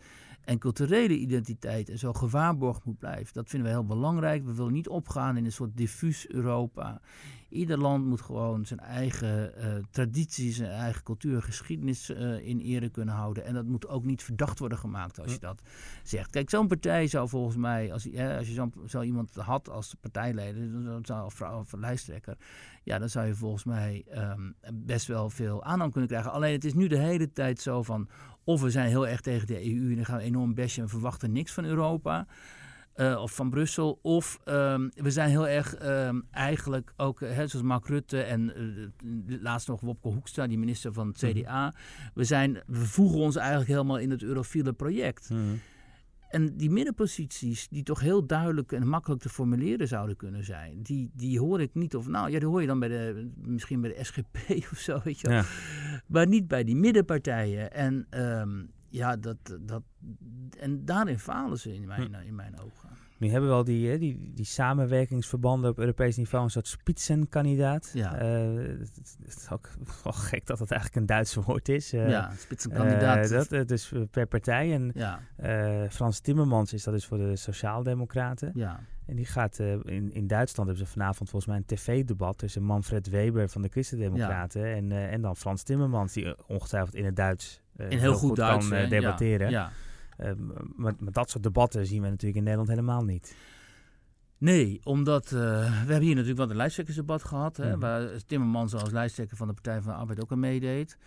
en 0.45 0.57
culturele 0.57 1.17
identiteit 1.17 1.89
en 1.89 1.97
zo 1.97 2.13
gewaarborgd 2.13 2.85
moet 2.85 2.99
blijven. 2.99 3.33
Dat 3.33 3.49
vinden 3.49 3.67
we 3.69 3.73
heel 3.73 3.85
belangrijk. 3.85 4.45
We 4.45 4.53
willen 4.53 4.73
niet 4.73 4.87
opgaan 4.87 5.37
in 5.37 5.45
een 5.45 5.51
soort 5.51 5.77
diffuus 5.77 6.27
Europa. 6.27 7.01
Ieder 7.49 7.77
land 7.77 8.05
moet 8.05 8.21
gewoon 8.21 8.65
zijn 8.65 8.79
eigen 8.79 9.53
uh, 9.57 9.83
tradities, 9.89 10.55
zijn 10.55 10.71
eigen 10.71 11.03
cultuur, 11.03 11.41
geschiedenis 11.41 12.09
uh, 12.09 12.47
in 12.47 12.59
ere 12.59 12.89
kunnen 12.89 13.15
houden. 13.15 13.45
En 13.45 13.53
dat 13.53 13.65
moet 13.65 13.87
ook 13.87 14.03
niet 14.03 14.23
verdacht 14.23 14.59
worden 14.59 14.77
gemaakt 14.77 15.19
als 15.19 15.33
je 15.33 15.39
dat 15.39 15.61
zegt. 16.03 16.29
Kijk, 16.29 16.49
zo'n 16.49 16.67
partij 16.67 17.07
zou 17.07 17.29
volgens 17.29 17.55
mij, 17.55 17.93
als, 17.93 18.17
als 18.17 18.47
je 18.47 18.53
zo'n 18.53 18.73
zo 18.85 19.01
iemand 19.01 19.35
had 19.35 19.69
als 19.69 19.95
partijleider, 20.01 20.83
dan 20.83 21.05
zou, 21.05 21.25
of, 21.25 21.41
of 21.41 21.73
lijsttrekker, 21.73 22.37
ja, 22.83 22.99
dan 22.99 23.09
zou 23.09 23.27
je 23.27 23.35
volgens 23.35 23.63
mij 23.63 24.05
um, 24.15 24.55
best 24.73 25.07
wel 25.07 25.29
veel 25.29 25.63
aandacht 25.63 25.91
kunnen 25.91 26.09
krijgen. 26.09 26.31
Alleen 26.31 26.53
het 26.53 26.65
is 26.65 26.73
nu 26.73 26.87
de 26.87 26.97
hele 26.97 27.31
tijd 27.31 27.61
zo 27.61 27.83
van, 27.83 28.09
of 28.51 28.61
we 28.61 28.69
zijn 28.69 28.87
heel 28.87 29.07
erg 29.07 29.21
tegen 29.21 29.47
de 29.47 29.65
EU 29.65 29.89
en 29.89 29.95
dan 29.95 30.05
gaan 30.05 30.17
we 30.17 30.23
enorm 30.23 30.53
bashen 30.53 30.83
en 30.83 30.89
verwachten 30.89 31.31
niks 31.31 31.51
van 31.51 31.65
Europa. 31.65 32.27
Uh, 32.95 33.21
of 33.21 33.35
van 33.35 33.49
Brussel. 33.49 33.99
Of 34.01 34.39
um, 34.45 34.91
we 34.95 35.11
zijn 35.11 35.29
heel 35.29 35.47
erg 35.47 35.83
um, 35.83 36.27
eigenlijk 36.31 36.93
ook, 36.97 37.19
hè, 37.19 37.47
zoals 37.47 37.65
Mark 37.65 37.87
Rutte 37.87 38.21
en 38.21 38.53
uh, 39.03 39.41
laatst 39.41 39.67
nog 39.67 39.81
Wopke 39.81 40.07
Hoekstra, 40.07 40.47
die 40.47 40.57
minister 40.57 40.93
van 40.93 41.07
het 41.07 41.17
CDA. 41.17 41.73
We, 42.13 42.23
zijn, 42.23 42.59
we 42.65 42.85
voegen 42.85 43.19
ons 43.19 43.35
eigenlijk 43.35 43.69
helemaal 43.69 43.99
in 43.99 44.09
het 44.09 44.23
eurofiele 44.23 44.73
project. 44.73 45.29
Mm. 45.29 45.59
En 46.31 46.57
die 46.57 46.69
middenposities, 46.69 47.67
die 47.67 47.83
toch 47.83 47.99
heel 47.99 48.25
duidelijk 48.25 48.71
en 48.71 48.87
makkelijk 48.87 49.21
te 49.21 49.29
formuleren 49.29 49.87
zouden 49.87 50.15
kunnen 50.15 50.43
zijn, 50.43 50.81
die, 50.81 51.11
die 51.13 51.39
hoor 51.39 51.61
ik 51.61 51.73
niet. 51.73 51.95
Of 51.95 52.07
nou, 52.07 52.31
ja, 52.31 52.39
die 52.39 52.47
hoor 52.47 52.61
je 52.61 52.67
dan 52.67 52.79
bij 52.79 52.87
de, 52.87 53.31
misschien 53.35 53.81
bij 53.81 53.93
de 53.93 54.03
SGP 54.03 54.37
of 54.71 54.77
zo, 54.77 54.99
weet 55.03 55.19
je 55.19 55.27
wel. 55.27 55.37
Ja. 55.37 55.45
Maar 56.07 56.27
niet 56.27 56.47
bij 56.47 56.63
die 56.63 56.75
middenpartijen. 56.75 57.73
En 57.73 58.07
um, 58.09 58.71
ja, 58.89 59.15
dat, 59.15 59.57
dat, 59.61 59.83
en 60.59 60.85
daarin 60.85 61.19
falen 61.19 61.59
ze 61.59 61.73
in 61.73 61.87
mijn, 61.87 62.15
hm. 62.15 62.27
in 62.27 62.35
mijn 62.35 62.59
ogen. 62.59 62.89
Nu 63.21 63.29
hebben 63.29 63.49
we 63.49 63.55
al 63.55 63.63
die, 63.63 63.97
die, 63.97 64.31
die 64.33 64.45
samenwerkingsverbanden 64.45 65.69
op 65.69 65.77
Europees 65.77 66.17
niveau, 66.17 66.43
een 66.43 66.51
soort 66.51 66.67
spitsenkandidaat. 66.67 67.91
Ja. 67.93 68.21
Uh, 68.21 68.67
het, 68.79 69.37
is 69.37 69.49
ook 69.49 69.69
wel 70.03 70.13
gek 70.13 70.45
dat 70.45 70.57
dat 70.57 70.71
eigenlijk 70.71 71.01
een 71.01 71.05
Duitse 71.05 71.41
woord 71.41 71.69
is. 71.69 71.93
Uh, 71.93 72.09
ja, 72.09 72.31
spitsenkandidaat. 72.37 73.31
Uh, 73.31 73.41
dat, 73.49 73.67
dus 73.67 73.91
per 74.11 74.27
partij. 74.27 74.73
En 74.73 74.91
ja. 74.93 75.19
Frans 75.89 76.19
Timmermans 76.19 76.73
is 76.73 76.83
dat 76.83 76.93
dus 76.93 77.05
voor 77.05 77.17
de 77.17 77.35
Sociaaldemocraten. 77.35 78.51
Ja. 78.53 78.79
En 79.05 79.15
die 79.15 79.25
gaat 79.25 79.59
in, 79.59 80.13
in 80.13 80.27
Duitsland 80.27 80.69
hebben 80.69 80.87
ze 80.87 80.91
vanavond 80.91 81.29
volgens 81.29 81.51
mij 81.51 81.57
een 81.57 81.77
tv-debat 81.77 82.37
tussen 82.37 82.63
Manfred 82.63 83.09
Weber 83.09 83.49
van 83.49 83.61
de 83.61 83.69
Christendemocraten 83.69 84.67
ja. 84.67 84.75
en, 84.75 84.91
en 84.91 85.21
dan 85.21 85.35
Frans 85.35 85.63
Timmermans, 85.63 86.13
die 86.13 86.47
ongetwijfeld 86.47 86.95
in 86.95 87.05
het 87.05 87.15
Duits 87.15 87.61
in 87.77 87.85
heel, 87.87 87.99
heel 87.99 88.13
goed, 88.13 88.27
goed 88.27 88.37
Duits, 88.37 88.69
kan 88.69 88.89
debatteren. 88.89 89.49
Ja, 89.49 89.71
maar, 90.75 90.93
maar, 90.99 91.11
dat 91.11 91.29
soort 91.29 91.43
debatten 91.43 91.85
zien 91.85 92.01
we 92.01 92.07
natuurlijk 92.07 92.37
in 92.37 92.43
Nederland 92.43 92.69
helemaal 92.69 93.03
niet. 93.03 93.35
Nee, 94.41 94.79
omdat 94.83 95.25
uh, 95.25 95.31
we 95.31 95.75
hebben 95.75 96.01
hier 96.01 96.15
natuurlijk 96.15 96.37
wel 96.37 96.49
een 96.49 96.55
lijsttrekkersdebat 96.55 97.23
gehad. 97.23 97.57
Hè, 97.57 97.73
mm. 97.73 97.79
Waar 97.79 98.09
Timmermans 98.25 98.73
als 98.73 98.91
lijsttrekker 98.91 99.37
van 99.37 99.47
de 99.47 99.53
Partij 99.53 99.81
van 99.81 99.93
de 99.93 99.99
Arbeid 99.99 100.21
ook 100.21 100.31
aan 100.31 100.39
meedeed. 100.39 100.97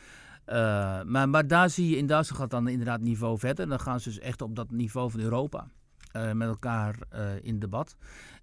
Uh, 0.47 0.55
maar, 1.03 1.29
maar 1.29 1.47
daar 1.47 1.71
zie 1.71 1.91
je 1.91 1.97
in 1.97 2.07
Duitsland 2.07 2.41
gaat 2.43 2.51
dan 2.51 2.69
inderdaad 2.69 3.01
niveau 3.01 3.39
verder. 3.39 3.69
Dan 3.69 3.81
gaan 3.81 4.01
ze 4.01 4.09
dus 4.09 4.19
echt 4.19 4.43
op 4.43 4.57
dat 4.57 4.71
niveau 4.71 5.11
van 5.11 5.21
Europa. 5.21 5.69
Uh, 6.17 6.33
met 6.33 6.49
elkaar 6.49 6.97
in 7.43 7.59
debat. 7.59 7.97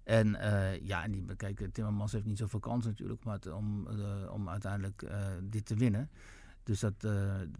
En 0.04 0.36
ja, 0.82 1.04
en 1.04 1.10
die, 1.10 1.24
kijk, 1.36 1.68
Timmermans 1.72 2.12
heeft 2.12 2.24
niet 2.24 2.38
zoveel 2.38 2.60
kans 2.60 2.84
natuurlijk 2.84 3.24
maar 3.24 3.38
om, 3.54 3.88
om 4.30 4.48
uiteindelijk 4.48 5.04
dit 5.42 5.66
te 5.66 5.74
winnen. 5.74 6.10
Dus, 6.64 6.80
dat, 6.80 6.92
uh, 7.04 7.12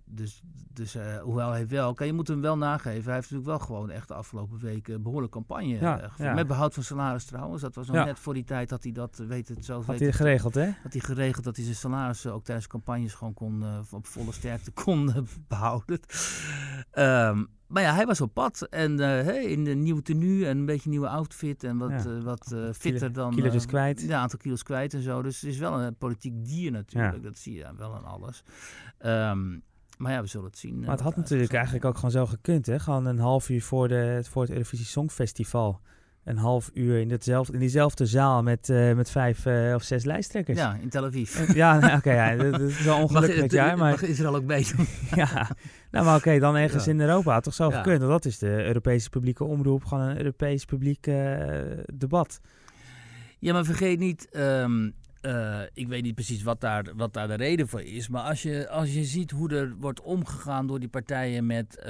dus, 0.05 0.43
dus 0.73 0.97
uh, 0.97 1.19
hoewel 1.19 1.51
hij 1.51 1.69
wel, 1.69 1.95
kan 1.95 2.07
je 2.07 2.13
moet 2.13 2.29
hem 2.29 2.41
wel 2.41 2.57
nageven, 2.57 3.05
hij 3.05 3.15
heeft 3.15 3.31
natuurlijk 3.31 3.59
wel 3.59 3.59
gewoon 3.59 3.91
echt 3.91 4.09
de 4.09 4.15
afgelopen 4.15 4.59
weken 4.59 5.03
behoorlijk 5.03 5.33
campagne 5.33 5.81
ja, 5.81 6.11
ja. 6.19 6.35
Met 6.35 6.47
behoud 6.47 6.75
van 6.75 6.83
salaris 6.83 7.25
trouwens. 7.25 7.63
Dat 7.63 7.75
was 7.75 7.87
nog 7.87 7.97
ja. 7.97 8.05
net 8.05 8.19
voor 8.19 8.35
die 8.35 8.45
tijd 8.45 8.69
dat 8.69 8.83
hij 8.83 8.93
dat, 8.93 9.17
weet 9.17 9.49
het 9.49 9.65
zo. 9.65 9.83
Had 9.83 9.99
hij 9.99 10.13
geregeld, 10.13 10.55
hè? 10.55 10.71
Had 10.83 10.93
hij 10.93 11.01
geregeld 11.01 11.45
dat 11.45 11.57
hij 11.57 11.65
zijn 11.65 11.77
salaris 11.77 12.27
ook 12.27 12.45
tijdens 12.45 12.67
campagnes 12.67 13.15
gewoon 13.15 13.35
kon, 13.35 13.63
uh, 13.63 13.79
op 13.91 14.07
volle 14.07 14.33
sterkte 14.33 14.71
kon 14.71 15.27
behouden. 15.49 16.01
Um, 16.93 17.49
maar 17.73 17.83
ja, 17.83 17.95
hij 17.95 18.07
was 18.07 18.21
op 18.21 18.35
pad. 18.35 18.67
En 18.71 19.01
uh, 19.01 19.51
in 19.51 19.67
een 19.67 19.83
nieuwe 19.83 20.03
tenue 20.03 20.47
en 20.47 20.59
een 20.59 20.67
beetje 20.67 20.85
een 20.85 20.91
nieuwe 20.91 21.09
outfit. 21.09 21.65
En 21.65 21.79
wat, 21.79 21.91
ja. 21.91 22.05
uh, 22.07 22.23
wat 22.23 22.51
uh, 22.55 22.73
fitter 22.73 23.13
dan... 23.13 23.35
Kilo's 23.35 23.53
dus 23.53 23.67
kwijt. 23.67 24.01
Ja, 24.01 24.07
een 24.07 24.15
aantal 24.15 24.39
kilo's 24.39 24.63
kwijt 24.63 24.95
en 24.95 25.03
zo. 25.03 25.23
Dus 25.23 25.41
het 25.41 25.51
is 25.51 25.59
wel 25.59 25.81
een 25.81 25.97
politiek 25.97 26.45
dier 26.45 26.71
natuurlijk. 26.71 27.15
Ja. 27.15 27.23
Dat 27.23 27.39
zie 27.39 27.55
je 27.55 27.67
wel 27.77 27.95
aan 27.95 28.05
alles. 28.05 28.43
Um, 29.07 29.63
maar 29.99 30.13
ja, 30.13 30.21
we 30.21 30.27
zullen 30.27 30.47
het 30.47 30.59
zien. 30.59 30.81
Maar 30.81 30.91
het 30.91 31.01
had 31.01 31.17
natuurlijk 31.17 31.53
eigenlijk 31.53 31.85
ook 31.85 31.95
gewoon 31.95 32.11
zo 32.11 32.27
gekund, 32.27 32.67
hè? 32.67 32.79
Gewoon 32.79 33.07
een 33.07 33.19
half 33.19 33.49
uur 33.49 33.63
voor, 33.63 33.89
de, 33.89 34.25
voor 34.29 34.43
het 34.43 34.51
Eurovisie 34.51 34.87
Songfestival 34.87 35.81
een 36.25 36.37
half 36.37 36.71
uur 36.75 36.99
in, 36.99 37.11
hetzelfde, 37.11 37.53
in 37.53 37.59
diezelfde 37.59 38.07
zaal 38.07 38.43
met, 38.43 38.69
uh, 38.69 38.95
met 38.95 39.11
vijf 39.11 39.47
uh, 39.47 39.75
of 39.75 39.83
zes 39.83 40.05
lijsttrekkers. 40.05 40.59
Ja, 40.59 40.79
in 40.81 40.89
Tel 40.89 41.05
Aviv. 41.05 41.41
Uh, 41.41 41.55
ja, 41.55 41.79
nou, 41.79 41.93
oké, 41.97 42.09
okay, 42.09 42.37
ja, 42.37 42.51
dat, 42.51 42.61
is 42.61 42.85
wel 42.85 43.03
ongelukkig 43.03 43.41
met 43.41 43.53
jaar. 43.53 43.77
Maar... 43.79 43.91
Mag 43.91 44.03
Israël 44.03 44.35
ook 44.35 44.45
meedoen? 44.45 44.87
ja, 45.15 45.49
nou 45.91 46.05
maar 46.05 46.17
oké, 46.17 46.27
okay, 46.29 46.39
dan 46.39 46.57
ergens 46.57 46.85
ja. 46.85 46.91
in 46.91 47.01
Europa 47.01 47.41
toch 47.41 47.55
zo 47.55 47.71
ja. 47.71 47.77
gekund. 47.77 47.99
Want 47.99 48.11
dat 48.11 48.25
is 48.25 48.39
de 48.39 48.65
Europese 48.65 49.09
publieke 49.09 49.45
omroep, 49.45 49.85
gewoon 49.85 50.09
een 50.09 50.17
Europees 50.17 50.65
publiek 50.65 51.11
debat. 51.95 52.41
Ja, 53.39 53.53
maar 53.53 53.65
vergeet 53.65 53.99
niet, 53.99 54.29
um, 54.37 54.95
ik 55.73 55.89
weet 55.89 56.03
niet 56.03 56.15
precies 56.15 56.43
wat 56.43 56.61
daar, 56.61 56.85
wat 56.97 57.13
daar 57.13 57.29
de 57.29 57.35
reden 57.35 57.69
voor 57.69 57.83
is. 57.83 58.09
Maar 58.09 58.23
als 58.23 58.43
je, 58.43 58.69
als 58.69 58.95
je 58.95 59.05
ziet 59.05 59.31
hoe 59.31 59.51
er 59.55 59.75
wordt 59.79 60.01
omgegaan 60.01 60.67
door 60.67 60.81
die 60.81 60.89
partijen 60.89 61.47
met 61.47 61.85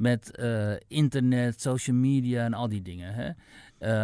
met 0.00 0.38
uh, 0.40 0.72
internet, 0.88 1.60
social 1.60 1.96
media 1.96 2.44
en 2.44 2.54
al 2.54 2.68
die 2.68 2.82
dingen. 2.82 3.14
Hè? 3.14 3.30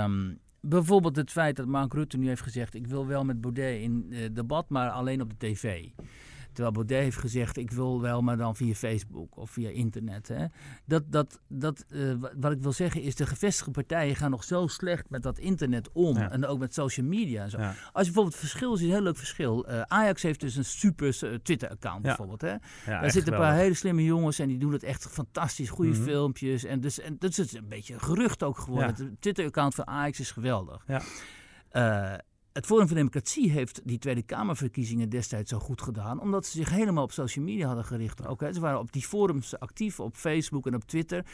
Um, 0.02 0.38
bijvoorbeeld 0.60 1.16
het 1.16 1.30
feit 1.30 1.56
dat 1.56 1.66
Mark 1.66 1.92
Rutte 1.92 2.16
nu 2.16 2.26
heeft 2.26 2.42
gezegd: 2.42 2.74
ik 2.74 2.86
wil 2.86 3.06
wel 3.06 3.24
met 3.24 3.40
Baudet 3.40 3.80
in 3.80 4.06
uh, 4.08 4.18
debat, 4.32 4.68
maar 4.68 4.90
alleen 4.90 5.20
op 5.20 5.30
de 5.30 5.46
tv. 5.46 5.88
Terwijl 6.56 6.74
Baudet 6.74 7.02
heeft 7.02 7.18
gezegd, 7.18 7.56
ik 7.56 7.70
wil 7.70 8.00
wel, 8.00 8.22
maar 8.22 8.36
dan 8.36 8.56
via 8.56 8.74
Facebook 8.74 9.36
of 9.36 9.50
via 9.50 9.68
internet. 9.68 10.28
Hè. 10.28 10.46
Dat, 10.84 11.02
dat, 11.06 11.40
dat, 11.48 11.84
uh, 11.88 12.14
wat 12.36 12.52
ik 12.52 12.62
wil 12.62 12.72
zeggen 12.72 13.02
is, 13.02 13.14
de 13.14 13.26
gevestigde 13.26 13.70
partijen 13.70 14.16
gaan 14.16 14.30
nog 14.30 14.44
zo 14.44 14.66
slecht 14.66 15.10
met 15.10 15.22
dat 15.22 15.38
internet 15.38 15.92
om. 15.92 16.16
Ja. 16.16 16.30
En 16.30 16.46
ook 16.46 16.58
met 16.58 16.74
social 16.74 17.06
media 17.06 17.42
en 17.42 17.50
zo. 17.50 17.58
Ja. 17.58 17.68
Als 17.68 17.76
je 17.76 17.92
bijvoorbeeld 17.92 18.32
het 18.32 18.36
verschil 18.36 18.76
ziet, 18.76 18.86
een 18.86 18.94
heel 18.94 19.02
leuk 19.02 19.16
verschil. 19.16 19.70
Uh, 19.70 19.80
Ajax 19.80 20.22
heeft 20.22 20.40
dus 20.40 20.56
een 20.56 20.64
super 20.64 21.18
uh, 21.24 21.34
Twitter-account 21.34 22.02
ja. 22.02 22.08
bijvoorbeeld. 22.08 22.40
Hè. 22.40 22.54
Daar 22.86 23.10
zitten 23.10 23.32
een 23.32 23.38
paar 23.38 23.56
hele 23.56 23.74
slimme 23.74 24.04
jongens 24.04 24.38
en 24.38 24.48
die 24.48 24.58
doen 24.58 24.72
het 24.72 24.82
echt 24.82 25.06
fantastisch. 25.06 25.70
Goede 25.70 25.90
mm 25.90 25.96
-hmm. 25.96 26.04
filmpjes. 26.04 26.64
En 26.64 26.80
dus 26.80 27.00
en 27.00 27.16
dat 27.18 27.38
is 27.38 27.52
een 27.52 27.68
beetje 27.68 27.94
een 27.94 28.00
gerucht 28.00 28.42
ook 28.42 28.58
geworden. 28.58 28.86
Het 28.86 29.20
Twitter-account 29.20 29.74
van 29.74 29.86
Ajax 29.86 30.20
is 30.20 30.30
geweldig. 30.30 30.84
Ja 30.86 31.02
het 32.56 32.66
Forum 32.66 32.86
voor 32.86 32.96
Democratie 32.96 33.50
heeft 33.50 33.80
die 33.84 33.98
Tweede 33.98 34.22
Kamerverkiezingen 34.22 35.08
destijds 35.08 35.50
zo 35.50 35.58
goed 35.58 35.82
gedaan, 35.82 36.20
omdat 36.20 36.46
ze 36.46 36.56
zich 36.56 36.70
helemaal 36.70 37.04
op 37.04 37.12
social 37.12 37.44
media 37.44 37.66
hadden 37.66 37.84
gericht. 37.84 38.26
Ook, 38.26 38.40
hè. 38.40 38.52
Ze 38.52 38.60
waren 38.60 38.78
op 38.78 38.92
die 38.92 39.02
forums 39.02 39.58
actief, 39.58 40.00
op 40.00 40.16
Facebook 40.16 40.66
en 40.66 40.74
op 40.74 40.84
Twitter. 40.84 41.24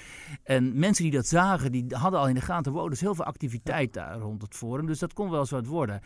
En 0.43 0.79
mensen 0.79 1.05
die 1.05 1.13
dat 1.13 1.27
zagen, 1.27 1.73
die 1.73 1.85
hadden 1.89 2.21
al 2.21 2.29
in 2.29 2.35
de 2.35 2.41
gaten, 2.41 2.73
wow, 2.73 2.93
is 2.93 3.01
heel 3.01 3.15
veel 3.15 3.25
activiteit 3.25 3.93
daar 3.93 4.19
rond 4.19 4.43
het 4.43 4.55
forum. 4.55 4.87
Dus 4.87 4.99
dat 4.99 5.13
kon 5.13 5.31
wel 5.31 5.41
eens 5.41 5.51
wat 5.51 5.67
worden. 5.67 6.01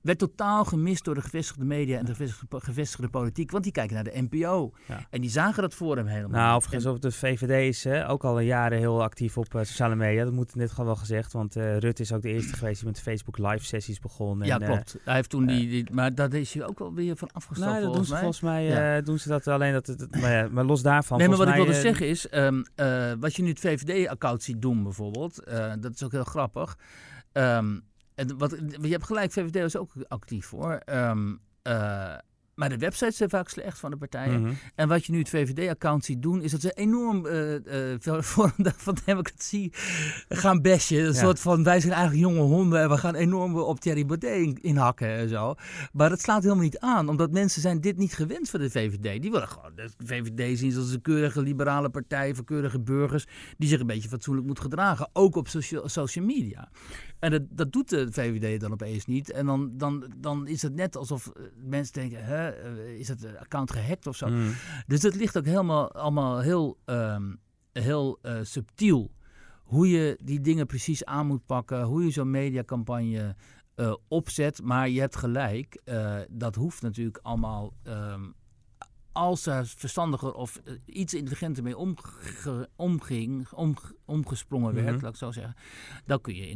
Werd 0.00 0.18
totaal 0.18 0.64
gemist 0.64 1.04
door 1.04 1.14
de 1.14 1.22
gevestigde 1.22 1.64
media 1.64 1.98
en 1.98 2.04
de 2.04 2.14
gevestigde, 2.14 2.60
gevestigde 2.60 3.08
politiek, 3.08 3.50
want 3.50 3.64
die 3.64 3.72
kijken 3.72 3.94
naar 3.94 4.04
de 4.04 4.26
NPO. 4.30 4.72
Ja. 4.88 5.06
En 5.10 5.20
die 5.20 5.30
zagen 5.30 5.62
dat 5.62 5.74
forum 5.74 6.06
helemaal 6.06 6.40
Nou, 6.40 6.56
overigens, 6.56 6.84
en, 6.84 7.00
de 7.00 7.12
VVD 7.12 7.68
is 7.68 7.84
hè, 7.84 8.08
ook 8.08 8.24
al 8.24 8.38
jaren 8.38 8.78
heel 8.78 9.02
actief 9.02 9.38
op 9.38 9.54
uh, 9.54 9.62
sociale 9.62 9.94
media. 9.94 10.24
Dat 10.24 10.32
moet 10.32 10.54
net 10.54 10.70
gewoon 10.70 10.86
wel 10.86 10.96
gezegd, 10.96 11.32
want 11.32 11.56
uh, 11.56 11.78
Rutte 11.78 12.02
is 12.02 12.12
ook 12.12 12.22
de 12.22 12.32
eerste 12.32 12.54
geweest 12.56 12.80
die 12.80 12.88
met 12.88 13.00
Facebook 13.00 13.38
live 13.38 13.64
sessies 13.64 13.98
begon. 13.98 14.40
Ja, 14.42 14.58
klopt. 14.64 14.96
Hij 15.04 15.14
heeft 15.14 15.30
toen 15.30 15.46
die, 15.46 15.68
die, 15.68 15.86
maar 15.92 16.14
daar 16.14 16.34
is 16.34 16.52
hij 16.52 16.64
ook 16.66 16.78
wel 16.78 16.94
weer 16.94 17.16
van 17.16 17.28
afgestapt. 17.32 17.72
Nee, 17.72 17.82
dat 17.82 17.94
doen 17.94 18.04
ze 18.04 18.16
volgens 18.16 18.40
mij. 18.40 18.96
Uh, 18.96 19.04
doen 19.04 19.18
ze 19.18 19.28
dat 19.28 19.46
alleen 19.46 19.72
dat 19.72 19.86
het. 19.86 20.20
Maar, 20.20 20.32
ja, 20.32 20.48
maar 20.50 20.64
los 20.64 20.82
daarvan. 20.82 21.18
Nee, 21.18 21.28
maar 21.28 21.36
wat 21.36 21.46
mij, 21.46 21.58
ik 21.58 21.62
wilde 21.62 21.78
uh, 21.78 21.84
zeggen 21.84 22.08
is, 22.08 22.26
um, 22.34 22.64
uh, 22.76 23.12
wat 23.20 23.34
je 23.34 23.42
nu 23.42 23.48
het 23.48 23.60
VVD-account 23.60 24.42
ziet 24.42 24.62
doen 24.62 24.82
bijvoorbeeld, 24.82 25.42
dat 25.80 25.94
is 25.94 26.02
ook 26.02 26.12
heel 26.12 26.24
grappig. 26.24 26.78
Um, 27.32 27.82
en 28.14 28.38
wat, 28.38 28.56
je 28.80 28.88
hebt 28.88 29.04
gelijk, 29.04 29.32
VVD 29.32 29.60
was 29.60 29.76
ook 29.76 29.92
actief 30.08 30.50
hoor. 30.50 30.80
Um, 30.86 31.40
maar 31.62 32.22
Maar 32.62 32.70
de 32.70 32.78
websites 32.78 33.16
zijn 33.16 33.28
vaak 33.30 33.48
slecht 33.48 33.78
van 33.78 33.90
de 33.90 33.96
partijen. 33.96 34.40
Mhm. 34.42 34.52
En 34.74 34.88
wat 34.88 35.04
je 35.06 35.12
nu 35.12 35.18
het 35.18 35.28
VVD-account 35.28 36.04
ziet 36.04 36.22
doen, 36.22 36.42
is 36.42 36.50
dat 36.50 36.60
ze 36.60 36.72
enorm 36.72 37.26
eh, 37.26 37.44
veel 37.98 38.22
vorm 38.32 38.52
van 38.76 38.96
democratie 39.04 39.72
gaan 40.28 40.62
bashen. 40.62 40.98
Een 40.98 41.04
Ja. 41.04 41.12
soort 41.12 41.40
van, 41.40 41.64
wij 41.64 41.80
zijn 41.80 41.92
eigenlijk 41.92 42.22
jonge 42.22 42.40
honden 42.40 42.80
en 42.80 42.88
we 42.88 42.96
gaan 42.96 43.14
enorm 43.14 43.56
op 43.58 43.80
Thierry 43.80 44.06
Baudet 44.06 44.36
in- 44.36 44.58
inhakken 44.62 45.08
en 45.08 45.28
zo. 45.28 45.54
Maar 45.92 46.08
dat 46.08 46.20
slaat 46.20 46.42
helemaal 46.42 46.62
niet 46.64 46.78
aan, 46.78 47.08
omdat 47.08 47.30
mensen 47.30 47.60
zijn 47.60 47.80
dit 47.80 47.96
niet 47.96 48.14
gewend 48.14 48.50
van 48.50 48.60
de 48.60 48.70
VVD. 48.70 49.22
Die 49.22 49.30
willen 49.30 49.48
gewoon 49.48 49.72
de 49.74 49.90
VVD 50.04 50.58
zien 50.58 50.76
als 50.76 50.92
een 50.92 51.00
keurige 51.00 51.42
liberale 51.42 51.90
partij 51.90 52.34
voor 52.34 52.44
keurige 52.44 52.80
burgers 52.80 53.26
die 53.58 53.68
zich 53.68 53.80
een 53.80 53.86
beetje 53.86 54.08
fatsoenlijk 54.08 54.46
moet 54.46 54.60
gedragen, 54.60 55.08
ook 55.12 55.36
op 55.36 55.48
social, 55.48 55.88
social 55.88 56.24
media. 56.24 56.68
En 57.22 57.30
dat, 57.30 57.42
dat 57.50 57.72
doet 57.72 57.88
de 57.88 58.12
VVD 58.12 58.60
dan 58.60 58.72
opeens 58.72 59.06
niet. 59.06 59.30
En 59.30 59.46
dan, 59.46 59.70
dan, 59.76 60.12
dan 60.16 60.46
is 60.46 60.62
het 60.62 60.74
net 60.74 60.96
alsof 60.96 61.26
eh, 61.26 61.42
mensen 61.56 61.92
denken, 61.94 62.24
hè, 62.24 62.48
eh, 62.48 62.98
is 62.98 63.08
het 63.08 63.36
account 63.38 63.70
gehackt 63.70 64.06
of 64.06 64.16
zo? 64.16 64.26
Mhm. 64.28 64.50
Dus 64.86 65.00
dat 65.00 65.14
ligt 65.14 65.38
ook 65.38 65.44
helemaal 65.44 65.92
allemaal 65.92 66.40
heel, 66.40 66.78
ehm, 66.84 67.34
heel 67.72 68.18
eh, 68.22 68.38
subtiel. 68.42 69.10
Hoe 69.62 69.88
je 69.90 70.18
die 70.24 70.40
dingen 70.40 70.66
precies 70.66 71.04
aan 71.04 71.26
moet 71.26 71.46
pakken, 71.46 71.82
hoe 71.82 72.04
je 72.04 72.10
zo'n 72.10 72.30
mediacampagne 72.30 73.36
opzet. 74.08 74.62
Maar 74.62 74.88
je 74.88 75.00
hebt 75.00 75.16
gelijk, 75.16 75.82
dat 76.30 76.54
hoeft 76.54 76.82
natuurlijk 76.82 77.18
allemaal. 77.22 77.72
ehm, 77.82 78.30
als 79.12 79.46
er 79.46 79.66
verstandiger 79.66 80.32
of 80.34 80.56
eh, 80.64 80.74
iets 80.84 81.14
intelligenter 81.14 81.62
mee 81.62 81.76
omge- 81.76 82.68
omging, 82.76 83.50
om, 83.52 83.74
omgesprongen 84.04 84.74
werd, 84.74 84.94
Mhm. 84.94 85.02
laat 85.04 85.12
ik 85.12 85.18
zo 85.18 85.30
zeggen, 85.30 85.54
dan 86.06 86.20
kun 86.20 86.34
je 86.34 86.48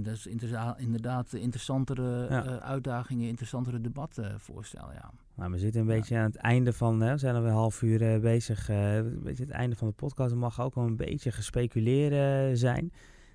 inderdaad, 0.78 1.32
interessantere 1.32 2.26
Ja. 2.30 2.44
eh, 2.44 2.56
uitdagingen, 2.56 3.28
interessantere 3.28 3.80
debatten 3.80 4.40
voorstellen. 4.40 4.94
Ja. 4.94 5.10
Nou, 5.34 5.50
we 5.50 5.58
zitten 5.58 5.80
een 5.80 5.86
Ja. 5.86 5.94
beetje 5.94 6.16
aan 6.16 6.24
het 6.24 6.36
einde 6.36 6.72
van, 6.72 7.00
hè, 7.00 7.12
we 7.12 7.18
zijn 7.18 7.34
alweer 7.34 7.50
een 7.50 7.56
half 7.56 7.82
uur 7.82 8.12
eh, 8.14 8.20
bezig. 8.20 8.68
eh, 8.68 8.96
een 8.96 9.22
beetje 9.22 9.42
het 9.42 9.52
einde 9.52 9.76
van 9.76 9.88
de 9.88 9.94
podcast. 9.94 10.30
Er 10.30 10.38
mag 10.38 10.60
ook 10.60 10.74
wel 10.74 10.84
een 10.86 10.96
beetje 10.96 11.32
gespeculeren 11.32 12.56
zijn. 12.58 12.92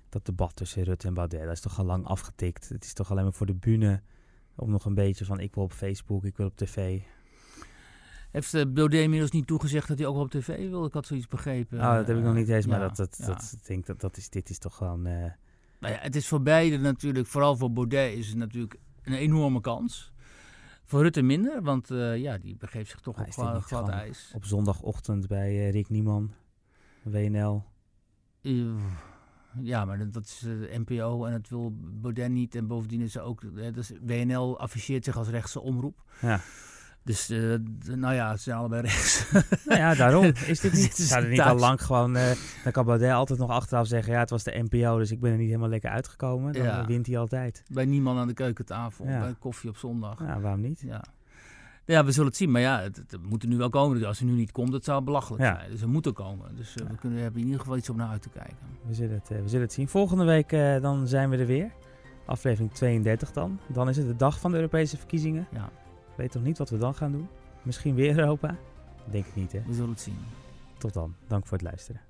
Dat 0.08 0.26
debat 0.26 0.56
tussen 0.56 0.82
Rutte 0.82 1.06
en 1.06 1.14
Baudet, 1.14 1.42
dat 1.44 1.52
is 1.52 1.60
toch 1.60 1.78
al 1.78 1.84
lang 1.84 2.04
afgetikt. 2.06 2.68
Het 2.68 2.84
is 2.84 2.92
toch 2.92 3.10
alleen 3.10 3.24
maar 3.24 3.32
voor 3.32 3.46
de 3.46 3.54
bühne 3.54 4.02
om 4.56 4.70
nog 4.70 4.84
een 4.84 4.94
beetje 4.94 5.24
van 5.24 5.40
ik 5.40 5.54
wil 5.54 5.64
op 5.64 5.72
Facebook, 5.72 6.24
ik 6.24 6.36
wil 6.36 6.46
op 6.46 6.56
tv. 6.56 7.00
Heeft 8.32 8.54
uh, 8.54 8.62
Baudet 8.68 9.00
inmiddels 9.00 9.30
niet 9.30 9.46
toegezegd 9.46 9.88
dat 9.88 9.98
hij 9.98 10.06
ook 10.06 10.16
op 10.16 10.30
tv 10.30 10.68
wil? 10.68 10.84
Ik 10.84 10.92
had 10.92 11.06
zoiets 11.06 11.28
begrepen. 11.28 11.78
oh, 11.78 11.94
dat 11.94 12.06
heb 12.06 12.16
ik 12.16 12.22
nog 12.22 12.34
niet 12.34 12.48
eens, 12.48 12.66
maar 12.66 12.80
ja, 12.80 12.86
dat, 12.88 12.96
dat, 12.96 13.16
ja. 13.20 13.26
dat, 13.26 13.54
ik 13.60 13.66
denk 13.66 13.86
dat, 13.86 14.00
dat 14.00 14.16
is, 14.16 14.28
dit 14.28 14.50
is 14.50 14.58
toch 14.58 14.76
gewoon... 14.76 15.06
eh, 15.06 15.30
Nou 15.80 15.94
ja, 15.94 16.00
het 16.00 16.16
is 16.16 16.28
voor 16.28 16.42
beide 16.42 16.78
natuurlijk, 16.78 17.26
vooral 17.26 17.56
voor 17.56 17.72
Baudet 17.72 18.12
is 18.18 18.28
het 18.28 18.36
natuurlijk 18.36 18.76
een 19.02 19.12
enorme 19.14 19.60
kans. 19.60 20.12
Voor 20.84 21.02
Rutte 21.02 21.22
minder, 21.22 21.62
want 21.62 21.90
eh, 21.90 22.16
ja, 22.16 22.38
die 22.38 22.56
begeeft 22.56 22.90
zich 22.90 23.00
toch 23.00 23.16
Maar 23.16 23.26
op 23.56 23.62
glad, 23.62 23.88
ijs. 23.88 24.32
op 24.34 24.44
zondagochtend 24.44 25.26
bij 25.26 25.48
eh, 25.48 25.70
Rick 25.70 25.88
Nieman, 25.88 26.32
WNL. 27.02 27.64
Eh, 28.42 28.52
Ja, 29.60 29.84
maar 29.84 30.10
dat- 30.10 30.24
is 30.24 30.38
de 30.38 30.70
NPO 30.86 31.24
en 31.24 31.32
dat 31.32 31.48
wil 31.48 31.72
Baudet 31.80 32.30
niet. 32.30 32.54
En 32.54 32.66
bovendien 32.66 33.00
is 33.00 33.14
er 33.16 33.22
ook, 33.22 33.42
eh, 33.42 33.72
dus 33.72 33.92
WNL 34.02 34.58
afficheert 34.58 35.04
zich 35.04 35.16
als 35.16 35.28
rechtse 35.28 35.60
omroep. 35.60 36.02
Ja. 36.20 36.40
Dus 37.04 37.30
eh, 37.30 37.38
nou 37.94 38.14
ja, 38.14 38.36
ze 38.36 38.42
zijn 38.42 38.56
allebei 38.56 38.82
rechts. 38.82 39.26
Nou 39.66 39.80
ja, 39.80 39.94
daarom. 39.94 40.24
Is 40.24 40.60
dit 40.60 40.72
niet, 40.80 40.80
Zitten 40.82 41.02
ze 41.02 41.08
zou 41.08 41.22
er 41.24 41.30
niet 41.30 41.40
al 41.40 41.56
lang 41.56 41.82
gewoon... 41.82 42.16
eh, 42.16 42.30
dan 42.62 42.72
kan 42.72 42.84
Baudet 42.84 43.12
altijd 43.12 43.38
nog 43.38 43.50
achteraf 43.50 43.86
zeggen... 43.86 44.12
Ja, 44.12 44.18
het 44.18 44.30
was 44.30 44.42
de 44.42 44.64
NPO, 44.70 44.98
dus 44.98 45.10
ik 45.10 45.20
ben 45.20 45.30
er 45.32 45.36
niet 45.38 45.46
helemaal 45.46 45.68
lekker 45.68 45.90
uitgekomen. 45.90 46.52
Dan 46.52 46.62
Ja. 46.62 46.86
wint 46.86 47.06
hij 47.06 47.18
altijd. 47.18 47.62
bij 47.70 47.84
niemand 47.84 48.18
aan 48.18 48.26
de 48.26 48.34
keukentafel, 48.34 49.06
Ja. 49.06 49.20
bij 49.20 49.34
koffie 49.38 49.70
op 49.70 49.76
zondag. 49.76 50.18
Ja, 50.20 50.40
waarom 50.40 50.60
niet? 50.60 50.80
Ja. 50.80 51.04
ja, 51.84 52.04
we 52.04 52.12
zullen 52.12 52.28
het 52.28 52.36
zien. 52.36 52.50
Maar 52.50 52.60
ja, 52.60 52.80
het, 52.80 52.96
het 52.96 53.22
moet 53.28 53.42
er 53.42 53.48
nu 53.48 53.56
wel 53.56 53.68
komen. 53.70 53.98
Dus 53.98 54.06
als 54.06 54.18
hij 54.18 54.28
nu 54.28 54.34
niet 54.34 54.52
komt, 54.52 54.72
dat 54.72 54.84
zou 54.84 55.02
belachelijk 55.02 55.42
Ja. 55.42 55.56
zijn. 55.58 55.70
Dus 55.70 55.80
er 55.80 55.88
moet 55.88 56.06
er 56.06 56.12
komen. 56.12 56.56
Dus 56.56 56.74
eh, 56.74 56.86
we 56.86 56.94
kunnen, 56.96 57.22
hebben 57.22 57.40
in 57.40 57.46
ieder 57.46 57.60
geval 57.60 57.76
iets 57.76 57.90
om 57.90 57.96
naar 57.96 58.08
uit 58.08 58.22
te 58.22 58.28
kijken. 58.28 58.56
We 58.86 58.94
zullen 58.94 59.14
het, 59.14 59.28
we 59.28 59.42
zullen 59.48 59.64
het 59.64 59.72
zien. 59.72 59.88
Volgende 59.88 60.24
week 60.24 60.50
dan 60.82 61.06
zijn 61.08 61.30
we 61.30 61.36
er 61.36 61.46
weer. 61.46 61.70
Aflevering 62.26 62.72
32 62.72 63.32
dan. 63.32 63.58
Dan 63.68 63.88
is 63.88 63.96
het 63.96 64.06
de 64.06 64.16
dag 64.16 64.40
van 64.40 64.50
de 64.50 64.56
Europese 64.56 64.96
verkiezingen. 64.96 65.46
Ja, 65.52 65.70
weet 66.16 66.34
nog 66.34 66.42
niet 66.42 66.58
wat 66.58 66.70
we 66.70 66.78
dan 66.78 66.94
gaan 66.94 67.12
doen. 67.12 67.28
Misschien 67.62 67.94
weer 67.94 68.18
Europa? 68.18 68.56
Denk 69.10 69.26
ik 69.26 69.34
niet, 69.34 69.52
hè? 69.52 69.62
we 69.66 69.74
zullen 69.74 69.90
het 69.90 70.00
zien. 70.00 70.18
Tot 70.78 70.94
dan. 70.94 71.14
Dank 71.26 71.46
voor 71.46 71.58
het 71.58 71.66
luisteren. 71.66 72.00